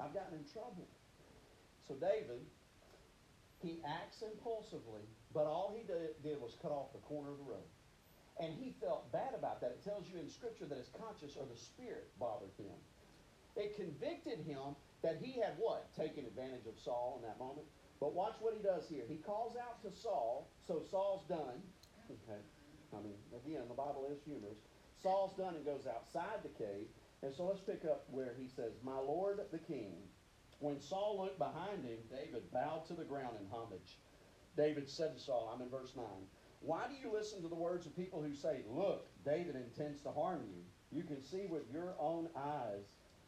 I've 0.00 0.14
gotten 0.14 0.38
in 0.38 0.44
trouble. 0.52 0.88
So 1.86 1.94
David, 1.94 2.40
he 3.60 3.82
acts 3.84 4.22
impulsively, 4.22 5.04
but 5.34 5.44
all 5.44 5.74
he 5.76 5.84
did, 5.84 6.22
did 6.22 6.40
was 6.40 6.56
cut 6.62 6.70
off 6.70 6.92
the 6.92 7.00
corner 7.00 7.32
of 7.32 7.38
the 7.38 7.44
road. 7.44 7.68
And 8.42 8.52
he 8.58 8.74
felt 8.82 9.12
bad 9.12 9.38
about 9.38 9.60
that. 9.60 9.70
It 9.70 9.84
tells 9.86 10.10
you 10.10 10.18
in 10.18 10.28
Scripture 10.28 10.66
that 10.66 10.76
his 10.76 10.90
conscience 10.98 11.38
or 11.38 11.46
the 11.46 11.56
spirit 11.56 12.10
bothered 12.18 12.50
him. 12.58 12.74
It 13.54 13.76
convicted 13.76 14.42
him 14.42 14.74
that 15.02 15.22
he 15.22 15.38
had 15.38 15.54
what? 15.58 15.94
Taken 15.94 16.26
advantage 16.26 16.66
of 16.66 16.74
Saul 16.82 17.22
in 17.22 17.28
that 17.28 17.38
moment. 17.38 17.66
But 18.00 18.14
watch 18.14 18.34
what 18.40 18.54
he 18.56 18.62
does 18.62 18.88
here. 18.88 19.04
He 19.06 19.22
calls 19.22 19.54
out 19.54 19.80
to 19.86 19.94
Saul, 19.94 20.50
so 20.66 20.82
Saul's 20.90 21.22
done. 21.28 21.62
Okay. 22.10 22.42
I 22.92 22.98
mean, 22.98 23.14
again, 23.30 23.62
the 23.68 23.78
Bible 23.78 24.10
is 24.10 24.18
humorous. 24.26 24.58
Saul's 25.00 25.36
done 25.38 25.54
and 25.54 25.64
goes 25.64 25.86
outside 25.86 26.42
the 26.42 26.50
cave. 26.58 26.90
And 27.22 27.32
so 27.32 27.44
let's 27.44 27.60
pick 27.60 27.84
up 27.84 28.06
where 28.10 28.34
he 28.36 28.48
says, 28.48 28.72
My 28.82 28.98
Lord 28.98 29.38
the 29.52 29.58
king. 29.58 29.94
When 30.58 30.80
Saul 30.80 31.22
looked 31.22 31.38
behind 31.38 31.84
him, 31.84 31.98
David 32.10 32.50
bowed 32.52 32.86
to 32.86 32.94
the 32.94 33.04
ground 33.04 33.36
in 33.38 33.46
homage. 33.50 33.98
David 34.56 34.88
said 34.88 35.14
to 35.14 35.22
Saul, 35.22 35.52
I'm 35.54 35.62
in 35.62 35.70
verse 35.70 35.92
9, 35.96 36.04
Why 36.64 36.86
do 36.88 36.94
you 36.94 37.12
listen 37.12 37.42
to 37.42 37.48
the 37.48 37.56
words 37.56 37.86
of 37.86 37.96
people 37.96 38.22
who 38.22 38.34
say, 38.34 38.60
Look, 38.70 39.08
David 39.24 39.56
intends 39.56 40.00
to 40.02 40.12
harm 40.12 40.42
you? 40.46 40.62
You 40.96 41.02
can 41.02 41.20
see 41.20 41.46
with 41.48 41.62
your 41.72 41.94
own 41.98 42.28
eyes 42.36 42.84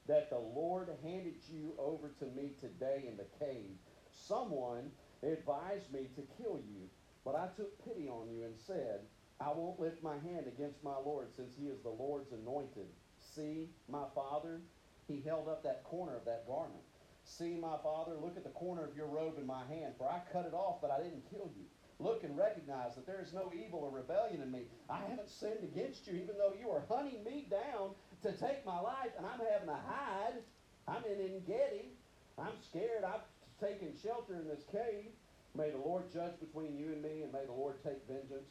that 0.07 0.31
the 0.31 0.38
Lord 0.38 0.88
handed 1.03 1.35
you 1.49 1.75
over 1.79 2.11
to 2.21 2.26
me 2.26 2.53
today 2.61 3.07
in 3.09 3.17
the 3.17 3.26
cave. 3.45 3.73
Someone 4.12 4.91
advised 5.23 5.93
me 5.93 6.09
to 6.14 6.43
kill 6.43 6.59
you, 6.59 6.88
but 7.25 7.35
I 7.35 7.49
took 7.57 7.85
pity 7.85 8.09
on 8.09 8.29
you 8.31 8.45
and 8.45 8.55
said, 8.57 9.00
I 9.41 9.49
won't 9.49 9.81
lift 9.81 10.03
my 10.03 10.14
hand 10.14 10.47
against 10.47 10.85
my 10.85 10.97
Lord 11.05 11.35
since 11.35 11.55
he 11.59 11.67
is 11.67 11.81
the 11.83 11.91
Lord's 11.91 12.33
anointed. 12.33 12.87
See, 13.19 13.71
my 13.88 14.05
father, 14.14 14.61
he 15.09 15.21
held 15.21 15.49
up 15.49 15.64
that 15.64 15.83
corner 15.85 16.17
of 16.17 16.25
that 16.26 16.47
garment. 16.47 16.85
See, 17.25 17.57
my 17.57 17.76
father, 17.83 18.12
look 18.21 18.37
at 18.37 18.45
the 18.45 18.50
corner 18.50 18.85
of 18.85 18.97
your 18.97 19.07
robe 19.07 19.38
in 19.38 19.47
my 19.47 19.64
hand, 19.67 19.95
for 19.99 20.09
I 20.09 20.21
cut 20.33 20.47
it 20.47 20.55
off, 20.55 20.81
but 20.81 20.91
I 20.91 21.03
didn't 21.03 21.29
kill 21.31 21.50
you. 21.57 21.64
Look 22.00 22.24
and 22.24 22.36
recognize 22.36 22.94
that 22.96 23.06
there 23.06 23.20
is 23.22 23.32
no 23.32 23.52
evil 23.54 23.80
or 23.80 23.90
rebellion 23.90 24.42
in 24.42 24.50
me. 24.50 24.62
I 24.90 24.98
haven't 25.08 25.30
sinned 25.30 25.62
against 25.62 26.06
you, 26.06 26.14
even 26.14 26.36
though 26.36 26.54
you 26.58 26.68
are 26.70 26.82
hunting 26.88 27.22
me 27.24 27.46
down 27.48 27.90
to 28.22 28.32
take 28.32 28.66
my 28.66 28.80
life, 28.80 29.10
and 29.16 29.26
I'm 29.26 29.38
having 29.38 29.68
to 29.68 29.80
hide. 29.86 30.42
I'm 30.88 31.04
in 31.04 31.20
Engedi. 31.20 31.92
I'm 32.38 32.58
scared. 32.68 33.04
I've 33.04 33.24
taken 33.60 33.94
shelter 34.02 34.34
in 34.34 34.48
this 34.48 34.64
cave. 34.72 35.10
May 35.56 35.70
the 35.70 35.78
Lord 35.78 36.12
judge 36.12 36.38
between 36.40 36.76
you 36.76 36.86
and 36.92 37.02
me, 37.02 37.22
and 37.22 37.32
may 37.32 37.46
the 37.46 37.52
Lord 37.52 37.76
take 37.84 38.06
vengeance 38.08 38.50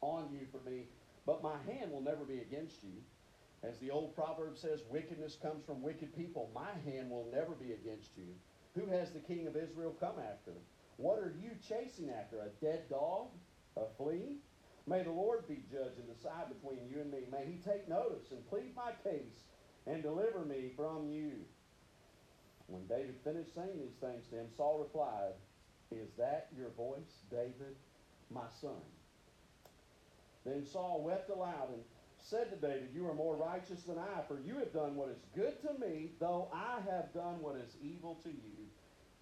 on 0.00 0.28
you 0.32 0.46
for 0.50 0.68
me. 0.68 0.88
But 1.26 1.42
my 1.42 1.56
hand 1.70 1.92
will 1.92 2.02
never 2.02 2.24
be 2.24 2.40
against 2.40 2.82
you. 2.82 3.00
As 3.62 3.78
the 3.78 3.90
old 3.90 4.14
proverb 4.14 4.58
says, 4.58 4.80
wickedness 4.90 5.38
comes 5.40 5.64
from 5.64 5.80
wicked 5.80 6.14
people. 6.14 6.50
My 6.54 6.72
hand 6.84 7.08
will 7.08 7.26
never 7.32 7.52
be 7.52 7.72
against 7.72 8.10
you. 8.16 8.34
Who 8.74 8.86
has 8.90 9.12
the 9.12 9.20
king 9.20 9.46
of 9.46 9.56
Israel 9.56 9.94
come 9.98 10.16
after? 10.18 10.52
What 10.96 11.18
are 11.18 11.34
you 11.40 11.50
chasing 11.68 12.10
after? 12.10 12.40
A 12.40 12.64
dead 12.64 12.88
dog? 12.88 13.28
A 13.76 13.84
flea? 13.96 14.38
May 14.86 15.02
the 15.02 15.10
Lord 15.10 15.48
be 15.48 15.64
judge 15.70 15.96
and 15.98 16.14
decide 16.14 16.48
between 16.48 16.86
you 16.88 17.00
and 17.00 17.10
me. 17.10 17.20
May 17.30 17.46
he 17.46 17.58
take 17.58 17.88
notice 17.88 18.30
and 18.30 18.48
plead 18.48 18.76
my 18.76 18.92
case 19.02 19.48
and 19.86 20.02
deliver 20.02 20.44
me 20.44 20.70
from 20.76 21.08
you. 21.08 21.32
When 22.66 22.86
David 22.86 23.16
finished 23.24 23.54
saying 23.54 23.78
these 23.78 23.96
things 24.00 24.26
to 24.28 24.36
him, 24.36 24.46
Saul 24.56 24.78
replied, 24.80 25.32
Is 25.90 26.10
that 26.18 26.48
your 26.56 26.70
voice, 26.70 27.24
David, 27.30 27.76
my 28.30 28.46
son? 28.60 28.80
Then 30.44 30.64
Saul 30.64 31.02
wept 31.02 31.30
aloud 31.30 31.70
and 31.72 31.82
said 32.18 32.50
to 32.50 32.56
David, 32.56 32.90
You 32.94 33.08
are 33.08 33.14
more 33.14 33.36
righteous 33.36 33.82
than 33.82 33.98
I, 33.98 34.22
for 34.28 34.38
you 34.40 34.58
have 34.58 34.72
done 34.72 34.96
what 34.96 35.10
is 35.10 35.24
good 35.34 35.60
to 35.62 35.78
me, 35.78 36.12
though 36.20 36.48
I 36.52 36.80
have 36.90 37.12
done 37.12 37.40
what 37.40 37.56
is 37.56 37.76
evil 37.82 38.18
to 38.22 38.30
you. 38.30 38.63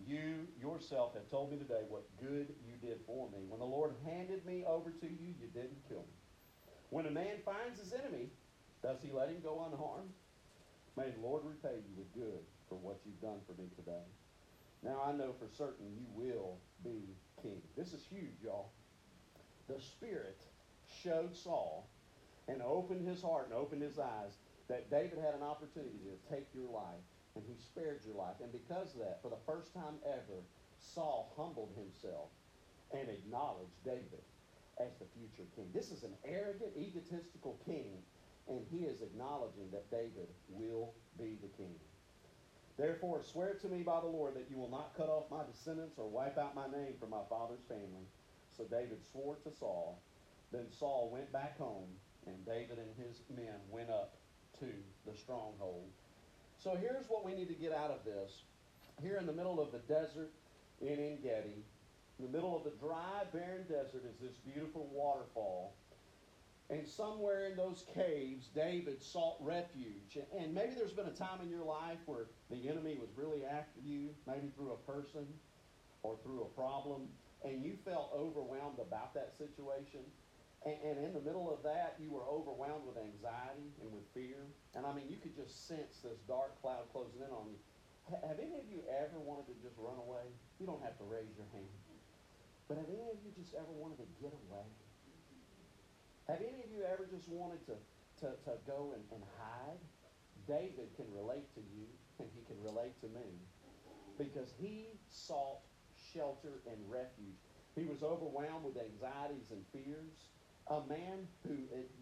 You 0.06 0.46
yourself 0.60 1.14
have 1.14 1.30
told 1.30 1.50
me 1.52 1.58
today 1.58 1.82
what 1.88 2.04
good 2.20 2.54
you 2.66 2.74
did 2.80 3.00
for 3.06 3.28
me. 3.30 3.44
When 3.48 3.60
the 3.60 3.66
Lord 3.66 3.94
handed 4.04 4.44
me 4.44 4.64
over 4.66 4.90
to 4.90 5.06
you, 5.06 5.34
you 5.40 5.46
didn't 5.54 5.88
kill 5.88 6.00
me. 6.00 6.18
When 6.90 7.06
a 7.06 7.10
man 7.10 7.38
finds 7.44 7.80
his 7.80 7.92
enemy, 7.92 8.30
does 8.82 8.98
he 9.02 9.12
let 9.12 9.28
him 9.28 9.40
go 9.42 9.64
unharmed? 9.70 10.10
May 10.96 11.10
the 11.10 11.26
Lord 11.26 11.42
repay 11.44 11.76
you 11.76 11.94
with 11.96 12.12
good 12.12 12.44
for 12.68 12.74
what 12.74 13.00
you've 13.06 13.20
done 13.20 13.40
for 13.46 13.60
me 13.60 13.68
today. 13.76 14.04
Now 14.82 15.00
I 15.06 15.12
know 15.12 15.32
for 15.38 15.46
certain 15.56 15.86
you 15.94 16.04
will 16.14 16.58
be 16.84 17.14
king. 17.40 17.62
This 17.76 17.92
is 17.92 18.02
huge, 18.10 18.42
y'all. 18.42 18.70
The 19.68 19.80
Spirit 19.80 20.42
showed 21.02 21.36
Saul 21.36 21.88
and 22.48 22.60
opened 22.60 23.06
his 23.06 23.22
heart 23.22 23.46
and 23.46 23.54
opened 23.54 23.82
his 23.82 23.98
eyes 23.98 24.32
that 24.68 24.90
David 24.90 25.18
had 25.24 25.34
an 25.34 25.42
opportunity 25.42 26.00
to 26.04 26.34
take 26.34 26.48
your 26.54 26.68
life 26.70 27.06
and 27.34 27.44
he 27.46 27.54
spared 27.56 28.00
your 28.04 28.16
life. 28.16 28.36
And 28.42 28.52
because 28.52 28.94
of 28.94 29.00
that, 29.00 29.20
for 29.22 29.30
the 29.30 29.40
first 29.46 29.72
time 29.74 29.96
ever, 30.04 30.44
Saul 30.78 31.32
humbled 31.36 31.70
himself 31.76 32.28
and 32.92 33.08
acknowledged 33.08 33.78
David 33.84 34.24
as 34.80 34.92
the 34.98 35.06
future 35.16 35.48
king. 35.56 35.68
This 35.72 35.90
is 35.90 36.02
an 36.02 36.14
arrogant, 36.24 36.72
egotistical 36.76 37.58
king, 37.64 38.02
and 38.48 38.60
he 38.70 38.84
is 38.84 39.02
acknowledging 39.02 39.70
that 39.70 39.90
David 39.90 40.28
will 40.48 40.92
be 41.18 41.38
the 41.40 41.48
king. 41.56 41.74
Therefore, 42.76 43.22
swear 43.22 43.54
to 43.54 43.68
me 43.68 43.82
by 43.82 44.00
the 44.00 44.06
Lord 44.06 44.34
that 44.34 44.48
you 44.50 44.56
will 44.56 44.70
not 44.70 44.96
cut 44.96 45.08
off 45.08 45.30
my 45.30 45.44
descendants 45.50 45.98
or 45.98 46.08
wipe 46.08 46.38
out 46.38 46.54
my 46.54 46.66
name 46.66 46.94
from 46.98 47.10
my 47.10 47.22
father's 47.28 47.62
family. 47.68 48.08
So 48.56 48.64
David 48.64 48.98
swore 49.12 49.36
to 49.44 49.52
Saul. 49.52 50.00
Then 50.50 50.66
Saul 50.70 51.10
went 51.12 51.32
back 51.32 51.58
home, 51.58 51.88
and 52.26 52.44
David 52.44 52.78
and 52.78 52.90
his 52.96 53.20
men 53.34 53.60
went 53.70 53.90
up 53.90 54.16
to 54.60 54.66
the 55.06 55.16
stronghold 55.16 55.88
so 56.62 56.76
here's 56.80 57.06
what 57.08 57.24
we 57.24 57.34
need 57.34 57.48
to 57.48 57.54
get 57.54 57.72
out 57.72 57.90
of 57.90 58.04
this. 58.04 58.42
Here 59.02 59.16
in 59.16 59.26
the 59.26 59.32
middle 59.32 59.60
of 59.60 59.72
the 59.72 59.78
desert 59.78 60.30
in 60.80 60.98
Engedi, 60.98 61.64
in 62.18 62.26
the 62.26 62.30
middle 62.30 62.56
of 62.56 62.62
the 62.62 62.70
dry, 62.78 63.22
barren 63.32 63.64
desert, 63.68 64.04
is 64.08 64.20
this 64.20 64.36
beautiful 64.52 64.88
waterfall. 64.92 65.74
And 66.70 66.86
somewhere 66.86 67.46
in 67.46 67.56
those 67.56 67.84
caves, 67.94 68.48
David 68.54 69.02
sought 69.02 69.36
refuge. 69.40 70.18
And 70.38 70.54
maybe 70.54 70.74
there's 70.76 70.92
been 70.92 71.06
a 71.06 71.10
time 71.10 71.40
in 71.42 71.50
your 71.50 71.64
life 71.64 71.98
where 72.06 72.26
the 72.50 72.68
enemy 72.68 72.96
was 73.00 73.10
really 73.16 73.44
after 73.44 73.80
you, 73.84 74.10
maybe 74.26 74.48
through 74.56 74.72
a 74.72 74.92
person 74.92 75.26
or 76.02 76.16
through 76.22 76.42
a 76.42 76.58
problem, 76.58 77.08
and 77.44 77.64
you 77.64 77.76
felt 77.84 78.12
overwhelmed 78.14 78.78
about 78.78 79.14
that 79.14 79.32
situation. 79.36 80.00
And, 80.62 80.78
and, 80.86 80.96
in 81.02 81.12
the 81.12 81.20
middle 81.20 81.50
of 81.50 81.62
that, 81.66 81.98
you 81.98 82.14
were 82.14 82.22
overwhelmed 82.22 82.86
with 82.86 82.94
anxiety 82.94 83.74
and 83.82 83.90
with 83.90 84.06
fear. 84.14 84.46
And 84.78 84.86
I 84.86 84.94
mean, 84.94 85.10
you 85.10 85.18
could 85.18 85.34
just 85.34 85.66
sense 85.66 85.98
this 86.06 86.22
dark 86.30 86.54
cloud 86.62 86.86
closing 86.94 87.18
in 87.18 87.32
on 87.34 87.50
you. 87.50 87.58
have 88.06 88.38
any 88.38 88.62
of 88.62 88.70
you 88.70 88.86
ever 88.86 89.18
wanted 89.18 89.50
to 89.50 89.56
just 89.58 89.74
run 89.74 89.98
away? 89.98 90.22
You 90.62 90.70
don't 90.70 90.82
have 90.86 90.94
to 91.02 91.06
raise 91.06 91.34
your 91.34 91.50
hand. 91.50 91.74
But 92.70 92.78
have 92.78 92.86
any 92.86 93.10
of 93.10 93.18
you 93.26 93.34
just 93.34 93.58
ever 93.58 93.74
wanted 93.74 93.98
to 94.06 94.08
get 94.22 94.30
away? 94.30 94.68
Have 96.30 96.38
any 96.38 96.62
of 96.62 96.70
you 96.70 96.86
ever 96.86 97.10
just 97.10 97.26
wanted 97.26 97.66
to, 97.66 97.74
to, 98.22 98.38
to 98.46 98.52
go 98.62 98.94
and, 98.94 99.02
and 99.10 99.22
hide? 99.42 99.82
David 100.46 100.94
can 100.94 101.06
relate 101.10 101.46
to 101.54 101.62
you, 101.74 101.86
and 102.18 102.28
he 102.34 102.42
can 102.46 102.58
relate 102.62 102.94
to 103.02 103.08
me. 103.10 103.26
Because 104.18 104.54
he 104.58 104.94
sought 105.10 105.62
shelter 106.12 106.62
and 106.66 106.78
refuge. 106.88 107.38
He 107.74 107.84
was 107.84 108.02
overwhelmed 108.02 108.64
with 108.64 108.76
anxieties 108.76 109.50
and 109.50 109.64
fears. 109.72 110.30
A 110.72 110.80
man 110.88 111.28
who 111.44 111.52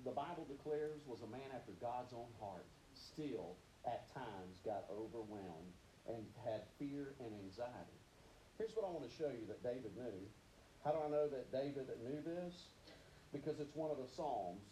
the 0.05 0.15
Bible 0.15 0.47
declares 0.47 1.03
was 1.05 1.23
a 1.23 1.27
man 1.27 1.51
after 1.53 1.73
God's 1.83 2.13
own 2.13 2.31
heart 2.39 2.67
still 2.95 3.57
at 3.85 4.07
times 4.15 4.63
got 4.65 4.87
overwhelmed 4.95 5.75
and 6.07 6.23
had 6.47 6.63
fear 6.79 7.15
and 7.19 7.35
anxiety. 7.35 7.99
Here's 8.59 8.71
what 8.77 8.87
I 8.87 8.91
want 8.91 9.11
to 9.11 9.17
show 9.17 9.27
you 9.27 9.43
that 9.49 9.65
David 9.65 9.91
knew. 9.97 10.23
How 10.85 10.93
do 10.93 10.99
I 11.05 11.11
know 11.11 11.27
that 11.27 11.51
David 11.51 11.91
knew 12.07 12.23
this? 12.23 12.71
Because 13.33 13.59
it's 13.59 13.75
one 13.75 13.91
of 13.91 13.97
the 13.99 14.07
Psalms, 14.15 14.63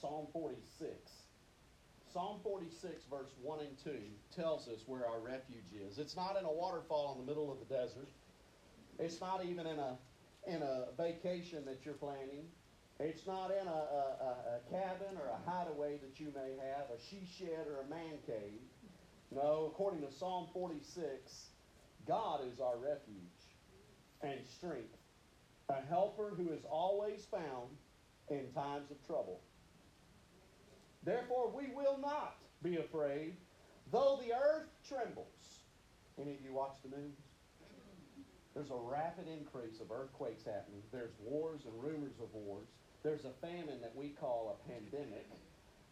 Psalm 0.00 0.26
46. 0.32 0.96
Psalm 2.14 2.40
46, 2.42 3.04
verse 3.04 3.34
1 3.42 3.60
and 3.60 3.76
2, 3.84 3.92
tells 4.34 4.66
us 4.66 4.80
where 4.86 5.06
our 5.06 5.20
refuge 5.20 5.76
is. 5.76 5.98
It's 5.98 6.16
not 6.16 6.38
in 6.38 6.46
a 6.46 6.52
waterfall 6.52 7.18
in 7.18 7.26
the 7.26 7.30
middle 7.30 7.52
of 7.52 7.58
the 7.60 7.68
desert. 7.68 8.08
It's 8.98 9.20
not 9.20 9.44
even 9.44 9.66
in 9.66 9.78
a, 9.78 9.98
in 10.46 10.62
a 10.62 10.86
vacation 10.96 11.66
that 11.66 11.84
you're 11.84 11.94
planning. 11.94 12.48
It's 13.02 13.26
not 13.26 13.50
in 13.50 13.66
a, 13.66 13.70
a, 13.70 14.36
a, 14.56 14.70
cabin 14.70 15.16
or 15.16 15.30
a 15.30 15.50
hideaway 15.50 15.98
that 16.02 16.20
you 16.20 16.26
may 16.34 16.50
have, 16.62 16.84
a 16.90 17.00
she 17.08 17.26
shed 17.38 17.66
or 17.66 17.80
a 17.80 17.88
man 17.88 18.18
cave. 18.26 18.60
No, 19.34 19.70
according 19.72 20.02
to 20.02 20.12
Psalm 20.12 20.48
46, 20.52 21.46
God 22.06 22.40
is 22.52 22.60
our 22.60 22.76
refuge 22.76 23.16
and 24.22 24.38
strength, 24.54 24.98
a 25.70 25.80
helper 25.88 26.34
who 26.36 26.52
is 26.52 26.64
always 26.70 27.24
found 27.30 27.70
in 28.28 28.52
times 28.52 28.90
of 28.90 29.06
trouble. 29.06 29.40
Therefore, 31.02 31.50
we 31.56 31.68
will 31.74 31.96
not 31.98 32.36
be 32.62 32.76
afraid, 32.76 33.34
though 33.90 34.20
the 34.22 34.34
earth 34.34 34.68
trembles. 34.86 35.26
Any 36.20 36.32
of 36.32 36.42
you 36.44 36.52
watch 36.52 36.76
the 36.84 36.94
news? 36.94 37.16
There's 38.54 38.70
a 38.70 38.76
rapid 38.76 39.26
increase 39.26 39.80
of 39.80 39.90
earthquakes 39.90 40.44
happening. 40.44 40.82
There's 40.92 41.14
wars 41.24 41.62
and 41.64 41.82
rumors 41.82 42.18
of 42.20 42.34
wars. 42.34 42.68
There's 43.02 43.24
a 43.24 43.32
famine 43.40 43.80
that 43.80 43.96
we 43.96 44.10
call 44.10 44.56
a 44.60 44.68
pandemic. 44.68 45.26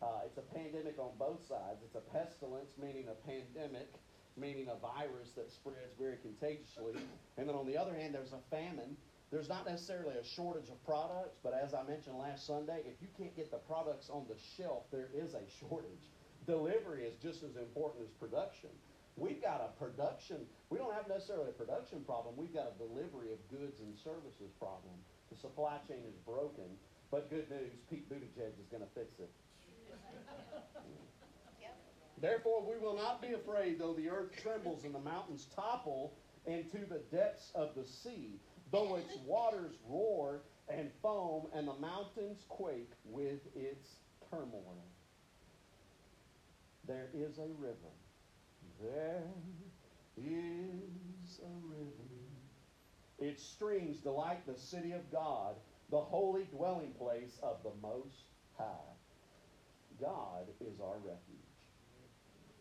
Uh, 0.02 0.28
it's 0.28 0.36
a 0.36 0.54
pandemic 0.54 0.98
on 0.98 1.16
both 1.18 1.40
sides. 1.48 1.80
It's 1.82 1.96
a 1.96 2.04
pestilence, 2.12 2.68
meaning 2.76 3.08
a 3.08 3.16
pandemic, 3.26 3.88
meaning 4.36 4.68
a 4.68 4.76
virus 4.76 5.32
that 5.34 5.50
spreads 5.50 5.96
very 5.98 6.18
contagiously. 6.20 7.00
And 7.36 7.48
then 7.48 7.56
on 7.56 7.66
the 7.66 7.76
other 7.76 7.94
hand, 7.96 8.14
there's 8.14 8.32
a 8.36 8.44
famine. 8.50 8.96
There's 9.32 9.48
not 9.48 9.64
necessarily 9.64 10.16
a 10.16 10.24
shortage 10.36 10.68
of 10.68 10.76
products, 10.84 11.40
but 11.42 11.52
as 11.52 11.72
I 11.72 11.82
mentioned 11.84 12.16
last 12.16 12.46
Sunday, 12.46 12.84
if 12.84 13.00
you 13.00 13.08
can't 13.16 13.34
get 13.36 13.50
the 13.50 13.60
products 13.64 14.08
on 14.12 14.24
the 14.28 14.36
shelf, 14.56 14.84
there 14.92 15.08
is 15.12 15.32
a 15.32 15.44
shortage. 15.60 16.12
Delivery 16.46 17.04
is 17.04 17.16
just 17.20 17.42
as 17.42 17.56
important 17.56 18.04
as 18.04 18.12
production. 18.20 18.70
We've 19.18 19.42
got 19.42 19.60
a 19.60 19.74
production, 19.82 20.46
we 20.70 20.78
don't 20.78 20.94
have 20.94 21.08
necessarily 21.10 21.50
a 21.50 21.58
production 21.58 22.06
problem, 22.06 22.38
we've 22.38 22.54
got 22.54 22.70
a 22.70 22.78
delivery 22.78 23.34
of 23.34 23.42
goods 23.50 23.74
and 23.82 23.90
services 23.98 24.54
problem. 24.62 24.94
The 25.28 25.36
supply 25.42 25.82
chain 25.90 26.06
is 26.06 26.14
broken, 26.24 26.70
but 27.10 27.30
good 27.30 27.50
news, 27.50 27.72
Pete 27.90 28.08
Buttigieg 28.10 28.58
is 28.60 28.66
going 28.70 28.82
to 28.82 28.88
fix 28.94 29.18
it. 29.18 29.30
Therefore, 32.20 32.68
we 32.68 32.78
will 32.84 32.96
not 32.96 33.22
be 33.22 33.34
afraid, 33.34 33.78
though 33.78 33.94
the 33.94 34.08
earth 34.08 34.32
trembles 34.42 34.84
and 34.84 34.94
the 34.94 35.00
mountains 35.00 35.46
topple 35.54 36.14
into 36.46 36.78
the 36.78 37.00
depths 37.12 37.52
of 37.54 37.74
the 37.76 37.84
sea, 37.84 38.40
though 38.72 38.96
its 38.96 39.14
waters 39.24 39.76
roar 39.88 40.40
and 40.68 40.90
foam 41.00 41.46
and 41.54 41.68
the 41.68 41.74
mountains 41.74 42.44
quake 42.48 42.90
with 43.04 43.40
its 43.54 43.88
turmoil. 44.30 44.84
There 46.86 47.08
is 47.14 47.38
a 47.38 47.46
river 47.58 47.92
there 48.80 49.24
is 50.16 51.40
a 51.40 51.66
river. 51.66 52.08
Its 53.18 53.42
streams 53.42 53.98
delight 53.98 54.46
the 54.46 54.58
city 54.58 54.92
of 54.92 55.10
God, 55.10 55.56
the 55.90 56.00
holy 56.00 56.45
dwelling 56.45 56.92
place 56.99 57.38
of 57.42 57.62
the 57.62 57.73
Most 57.80 58.28
High. 58.57 58.92
God 60.00 60.47
is 60.61 60.80
our 60.80 60.99
refuge. 60.99 61.49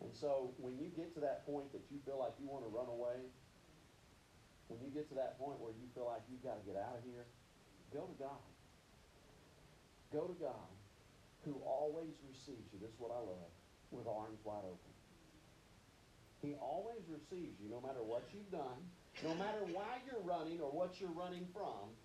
And 0.02 0.10
so 0.14 0.54
when 0.58 0.78
you 0.78 0.90
get 0.96 1.14
to 1.16 1.22
that 1.22 1.46
point 1.46 1.72
that 1.74 1.82
you 1.90 1.98
feel 2.06 2.18
like 2.18 2.34
you 2.40 2.48
want 2.48 2.64
to 2.64 2.72
run 2.72 2.88
away, 2.88 3.18
when 4.68 4.80
you 4.82 4.90
get 4.90 5.10
to 5.10 5.16
that 5.16 5.38
point 5.40 5.60
where 5.60 5.74
you 5.74 5.88
feel 5.94 6.06
like 6.06 6.22
you've 6.30 6.44
got 6.44 6.60
to 6.60 6.66
get 6.66 6.78
out 6.78 6.98
of 6.98 7.04
here, 7.04 7.26
go 7.94 8.06
to 8.06 8.16
God. 8.20 8.46
Go 10.14 10.28
to 10.28 10.38
God 10.40 10.72
who 11.44 11.56
always 11.66 12.12
receives 12.28 12.68
you. 12.74 12.80
This 12.80 12.92
is 12.92 13.00
what 13.00 13.12
I 13.12 13.20
love 13.20 13.52
with 13.92 14.08
arms 14.08 14.40
wide 14.44 14.68
open. 14.68 14.94
He 16.44 16.54
always 16.60 17.02
receives 17.08 17.58
you 17.60 17.72
no 17.72 17.82
matter 17.82 18.04
what 18.04 18.28
you've 18.34 18.52
done, 18.52 18.84
no 19.24 19.34
matter 19.36 19.64
why 19.72 20.04
you're 20.06 20.22
running 20.22 20.60
or 20.62 20.70
what 20.70 21.00
you're 21.00 21.16
running 21.16 21.48
from. 21.54 21.96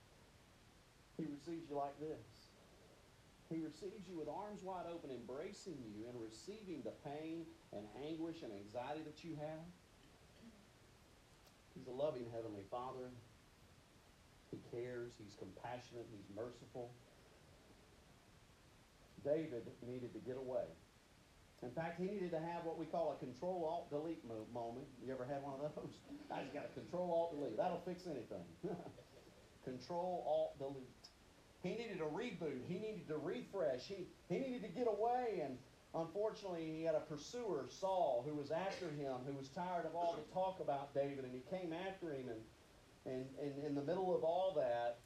He 1.22 1.30
receives 1.30 1.70
you 1.70 1.76
like 1.76 1.94
this. 2.02 2.50
He 3.46 3.62
receives 3.62 4.08
you 4.10 4.18
with 4.18 4.26
arms 4.26 4.62
wide 4.62 4.90
open, 4.90 5.10
embracing 5.14 5.78
you 5.94 6.10
and 6.10 6.18
receiving 6.18 6.82
the 6.82 6.90
pain 7.06 7.46
and 7.70 7.86
anguish 8.02 8.42
and 8.42 8.50
anxiety 8.50 9.06
that 9.06 9.22
you 9.22 9.36
have. 9.38 9.62
He's 11.78 11.86
a 11.86 11.94
loving 11.94 12.26
Heavenly 12.34 12.66
Father. 12.70 13.06
He 14.50 14.58
cares. 14.74 15.12
He's 15.22 15.38
compassionate. 15.38 16.10
He's 16.10 16.26
merciful. 16.34 16.90
David 19.22 19.70
needed 19.86 20.12
to 20.14 20.18
get 20.18 20.36
away. 20.36 20.66
In 21.62 21.70
fact, 21.70 22.00
he 22.00 22.06
needed 22.10 22.32
to 22.32 22.40
have 22.40 22.64
what 22.64 22.76
we 22.76 22.86
call 22.86 23.14
a 23.14 23.24
control 23.24 23.62
alt 23.62 23.90
delete 23.90 24.26
moment. 24.26 24.86
You 24.98 25.12
ever 25.12 25.24
had 25.24 25.44
one 25.44 25.54
of 25.54 25.70
those? 25.76 25.94
I 26.34 26.42
just 26.42 26.52
got 26.52 26.66
a 26.66 26.74
control 26.74 27.12
alt 27.14 27.38
delete. 27.38 27.56
That'll 27.56 27.82
fix 27.86 28.10
anything. 28.10 28.42
control 29.64 30.24
alt 30.26 30.58
delete. 30.58 31.01
He 31.62 31.70
needed 31.70 32.00
a 32.00 32.04
reboot. 32.04 32.64
He 32.66 32.74
needed 32.74 33.08
to 33.08 33.16
refresh. 33.16 33.82
He, 33.82 34.06
he 34.28 34.38
needed 34.38 34.62
to 34.62 34.68
get 34.68 34.88
away. 34.88 35.42
And 35.44 35.58
unfortunately, 35.94 36.74
he 36.76 36.82
had 36.84 36.94
a 36.94 37.00
pursuer, 37.00 37.66
Saul, 37.68 38.24
who 38.26 38.34
was 38.34 38.50
after 38.50 38.86
him, 38.88 39.16
who 39.26 39.34
was 39.34 39.48
tired 39.48 39.86
of 39.86 39.94
all 39.94 40.16
the 40.16 40.34
talk 40.34 40.60
about 40.60 40.94
David. 40.94 41.24
And 41.24 41.32
he 41.32 41.42
came 41.56 41.72
after 41.72 42.10
him. 42.10 42.28
And, 42.28 43.14
and, 43.14 43.26
and 43.40 43.64
in 43.64 43.74
the 43.74 43.82
middle 43.82 44.14
of 44.14 44.24
all 44.24 44.54
that, 44.56 44.98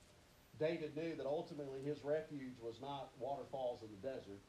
David 0.58 0.96
knew 0.96 1.14
that 1.16 1.26
ultimately 1.26 1.82
his 1.82 2.02
refuge 2.02 2.56
was 2.62 2.80
not 2.80 3.10
waterfalls 3.18 3.82
in 3.82 3.88
the 3.90 4.08
desert 4.08 4.40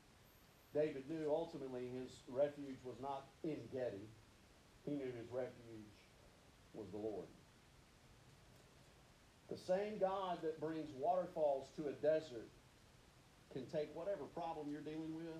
David 0.73 1.09
knew 1.09 1.31
ultimately 1.31 1.89
his 1.89 2.11
refuge 2.27 2.77
was 2.83 2.95
not 3.01 3.25
En 3.43 3.57
Gedi. 3.71 4.05
He 4.85 4.91
knew 4.91 5.11
his 5.17 5.29
refuge 5.31 5.89
was 6.73 6.87
the 6.91 6.97
Lord. 6.97 7.25
The 9.49 9.57
same 9.57 9.97
God 9.99 10.39
that 10.43 10.59
brings 10.59 10.89
waterfalls 10.97 11.69
to 11.77 11.87
a 11.87 11.93
desert 12.03 12.51
can 13.53 13.65
take 13.67 13.93
whatever 13.95 14.27
problem 14.35 14.67
you're 14.69 14.83
dealing 14.83 15.15
with, 15.15 15.39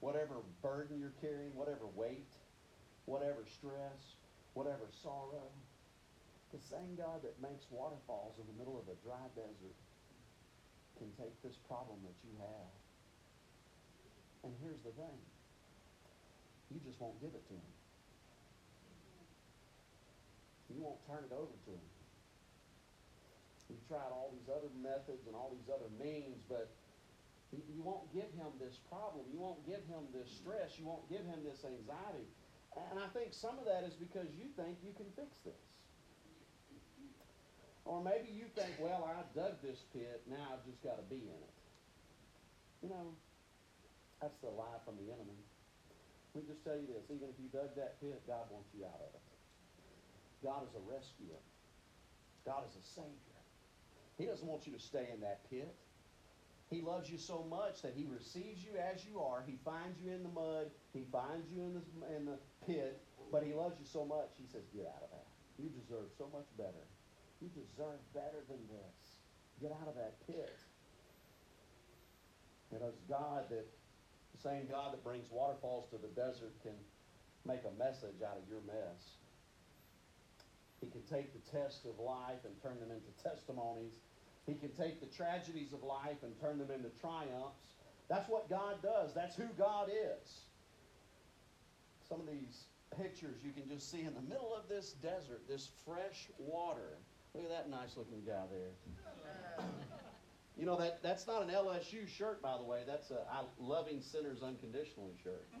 whatever 0.00 0.44
burden 0.62 1.00
you're 1.00 1.16
carrying, 1.20 1.54
whatever 1.56 1.88
weight, 1.96 2.28
whatever 3.06 3.44
stress, 3.56 4.16
whatever 4.52 4.84
sorrow. 5.02 5.48
The 6.52 6.60
same 6.60 6.96
God 6.96 7.22
that 7.24 7.40
makes 7.40 7.64
waterfalls 7.70 8.36
in 8.36 8.44
the 8.44 8.56
middle 8.60 8.76
of 8.76 8.84
a 8.92 8.96
dry 9.00 9.24
desert 9.34 9.78
can 10.98 11.08
take 11.16 11.32
this 11.42 11.56
problem 11.64 11.96
that 12.04 12.16
you 12.28 12.36
have 12.44 12.70
and 14.44 14.52
here's 14.62 14.80
the 14.80 14.94
thing 14.96 15.18
you 16.70 16.80
just 16.86 17.00
won't 17.00 17.18
give 17.20 17.34
it 17.34 17.44
to 17.48 17.54
him. 17.54 17.72
You 20.70 20.86
won't 20.86 21.02
turn 21.06 21.26
it 21.26 21.34
over 21.34 21.50
to 21.50 21.70
him. 21.74 21.88
You've 23.70 23.86
tried 23.86 24.10
all 24.10 24.34
these 24.34 24.50
other 24.50 24.70
methods 24.82 25.30
and 25.30 25.38
all 25.38 25.54
these 25.54 25.70
other 25.70 25.86
means, 26.02 26.42
but 26.50 26.74
you 27.54 27.82
won't 27.82 28.06
give 28.10 28.30
him 28.34 28.50
this 28.58 28.82
problem. 28.90 29.26
You 29.30 29.38
won't 29.38 29.62
give 29.66 29.82
him 29.86 30.10
this 30.10 30.30
stress. 30.30 30.78
You 30.78 30.86
won't 30.86 31.06
give 31.06 31.22
him 31.22 31.42
this 31.46 31.62
anxiety. 31.62 32.26
And 32.90 32.98
I 32.98 33.06
think 33.14 33.34
some 33.34 33.58
of 33.58 33.66
that 33.66 33.82
is 33.82 33.94
because 33.94 34.30
you 34.34 34.50
think 34.54 34.78
you 34.82 34.94
can 34.94 35.06
fix 35.14 35.38
this. 35.42 35.58
Or 37.86 37.98
maybe 37.98 38.30
you 38.30 38.46
think, 38.54 38.70
well, 38.78 39.02
I 39.02 39.26
dug 39.34 39.58
this 39.62 39.82
pit, 39.90 40.22
now 40.30 40.54
I've 40.54 40.62
just 40.62 40.78
got 40.82 41.00
to 41.00 41.06
be 41.10 41.26
in 41.26 41.40
it. 41.42 41.56
You 42.82 42.88
know, 42.90 43.14
that's 44.22 44.38
the 44.44 44.52
lie 44.52 44.78
from 44.84 44.94
the 45.00 45.10
enemy. 45.10 45.38
Let 46.34 46.44
me 46.44 46.46
just 46.46 46.62
tell 46.62 46.78
you 46.78 46.86
this. 46.86 47.10
Even 47.10 47.26
if 47.26 47.38
you 47.42 47.50
dug 47.50 47.74
that 47.74 47.98
pit, 47.98 48.22
God 48.30 48.46
wants 48.54 48.70
you 48.70 48.86
out 48.86 49.02
of 49.02 49.10
it. 49.10 49.26
God 50.44 50.62
is 50.70 50.72
a 50.78 50.82
rescuer. 50.86 51.42
God 52.46 52.62
is 52.70 52.78
a 52.78 52.84
savior. 52.86 53.29
He 54.20 54.26
doesn't 54.26 54.46
want 54.46 54.66
you 54.66 54.74
to 54.74 54.78
stay 54.78 55.08
in 55.14 55.20
that 55.20 55.48
pit. 55.48 55.74
He 56.68 56.82
loves 56.82 57.08
you 57.08 57.16
so 57.16 57.42
much 57.48 57.80
that 57.80 57.94
he 57.96 58.04
receives 58.04 58.62
you 58.62 58.76
as 58.76 59.00
you 59.08 59.18
are. 59.18 59.42
He 59.46 59.56
finds 59.64 59.98
you 59.98 60.12
in 60.12 60.22
the 60.22 60.28
mud. 60.28 60.70
He 60.92 61.08
finds 61.10 61.48
you 61.50 61.64
in 61.64 61.72
the, 61.72 61.84
in 62.14 62.26
the 62.26 62.36
pit. 62.66 63.00
But 63.32 63.42
he 63.42 63.54
loves 63.54 63.80
you 63.80 63.86
so 63.86 64.04
much, 64.04 64.28
he 64.36 64.44
says, 64.46 64.62
get 64.76 64.84
out 64.84 65.02
of 65.02 65.10
that. 65.10 65.26
You 65.56 65.70
deserve 65.72 66.12
so 66.18 66.28
much 66.36 66.44
better. 66.58 66.84
You 67.40 67.48
deserve 67.48 67.96
better 68.12 68.44
than 68.46 68.60
this. 68.68 68.98
Get 69.62 69.72
out 69.72 69.88
of 69.88 69.96
that 69.96 70.20
pit. 70.26 70.52
It 72.72 72.82
is 72.84 73.00
God 73.08 73.48
that 73.48 73.66
the 74.36 74.40
same 74.40 74.68
God 74.70 74.92
that 74.92 75.02
brings 75.02 75.30
waterfalls 75.30 75.88
to 75.90 75.98
the 75.98 76.12
desert 76.12 76.52
can 76.62 76.76
make 77.46 77.64
a 77.64 77.74
message 77.78 78.20
out 78.20 78.36
of 78.36 78.44
your 78.48 78.60
mess. 78.66 79.16
He 80.80 80.86
can 80.86 81.02
take 81.02 81.32
the 81.32 81.44
tests 81.50 81.84
of 81.84 81.98
life 81.98 82.44
and 82.44 82.54
turn 82.62 82.78
them 82.80 82.90
into 82.90 83.10
testimonies. 83.22 84.00
He 84.50 84.56
can 84.56 84.70
take 84.70 84.98
the 84.98 85.06
tragedies 85.06 85.72
of 85.72 85.84
life 85.84 86.24
and 86.24 86.32
turn 86.40 86.58
them 86.58 86.72
into 86.74 86.88
triumphs. 87.00 87.76
That's 88.08 88.28
what 88.28 88.50
God 88.50 88.82
does. 88.82 89.14
That's 89.14 89.36
who 89.36 89.46
God 89.56 89.88
is. 89.88 90.40
Some 92.08 92.18
of 92.18 92.26
these 92.26 92.64
pictures 93.00 93.36
you 93.44 93.52
can 93.52 93.68
just 93.68 93.88
see 93.88 94.00
in 94.00 94.12
the 94.12 94.22
middle 94.22 94.52
of 94.52 94.68
this 94.68 94.94
desert, 94.94 95.42
this 95.48 95.68
fresh 95.86 96.26
water. 96.36 96.98
Look 97.32 97.44
at 97.44 97.50
that 97.50 97.70
nice 97.70 97.96
looking 97.96 98.22
guy 98.26 98.42
there. 98.50 98.72
You 100.58 100.66
know, 100.66 100.76
that, 100.78 101.00
that's 101.00 101.28
not 101.28 101.44
an 101.44 101.50
LSU 101.50 102.08
shirt, 102.08 102.42
by 102.42 102.58
the 102.58 102.64
way. 102.64 102.80
That's 102.84 103.12
a 103.12 103.20
I, 103.32 103.44
Loving 103.60 104.00
Sinners 104.00 104.42
Unconditionally 104.42 105.14
shirt. 105.22 105.46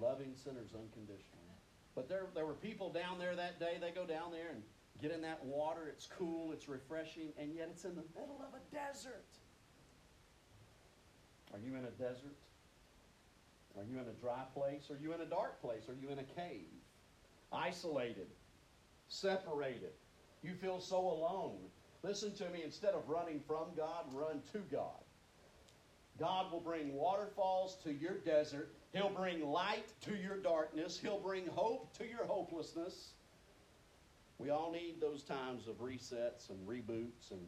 Loving 0.00 0.34
sinners 0.34 0.70
unconditionally. 0.74 1.51
But 1.94 2.08
there, 2.08 2.26
there 2.34 2.46
were 2.46 2.54
people 2.54 2.90
down 2.90 3.18
there 3.18 3.36
that 3.36 3.60
day. 3.60 3.76
They 3.80 3.90
go 3.90 4.06
down 4.06 4.32
there 4.32 4.50
and 4.50 4.62
get 5.00 5.10
in 5.10 5.22
that 5.22 5.44
water. 5.44 5.88
It's 5.88 6.08
cool, 6.18 6.52
it's 6.52 6.68
refreshing, 6.68 7.28
and 7.38 7.54
yet 7.54 7.68
it's 7.70 7.84
in 7.84 7.94
the 7.94 8.04
middle 8.14 8.40
of 8.40 8.54
a 8.54 8.74
desert. 8.74 9.26
Are 11.52 11.58
you 11.58 11.76
in 11.76 11.84
a 11.84 11.90
desert? 12.02 12.36
Are 13.76 13.84
you 13.84 13.98
in 13.98 14.06
a 14.06 14.20
dry 14.20 14.42
place? 14.54 14.90
Are 14.90 14.98
you 15.02 15.12
in 15.12 15.20
a 15.20 15.26
dark 15.26 15.60
place? 15.60 15.88
Are 15.88 15.96
you 16.00 16.10
in 16.10 16.18
a 16.18 16.24
cave? 16.24 16.68
Isolated 17.52 18.28
separated. 19.12 19.92
You 20.42 20.54
feel 20.54 20.80
so 20.80 20.98
alone. 20.98 21.58
Listen 22.02 22.32
to 22.34 22.48
me, 22.48 22.62
instead 22.64 22.94
of 22.94 23.08
running 23.08 23.40
from 23.46 23.66
God, 23.76 24.06
run 24.12 24.42
to 24.52 24.58
God. 24.70 25.04
God 26.18 26.50
will 26.50 26.60
bring 26.60 26.94
waterfalls 26.94 27.76
to 27.84 27.92
your 27.92 28.18
desert. 28.18 28.74
He'll 28.92 29.10
bring 29.10 29.44
light 29.44 29.86
to 30.02 30.14
your 30.14 30.36
darkness. 30.36 30.98
He'll 31.00 31.20
bring 31.20 31.46
hope 31.46 31.96
to 31.98 32.06
your 32.06 32.26
hopelessness. 32.26 33.12
We 34.38 34.50
all 34.50 34.70
need 34.72 35.00
those 35.00 35.22
times 35.22 35.66
of 35.66 35.76
resets 35.80 36.50
and 36.50 36.58
reboots 36.66 37.30
and 37.30 37.40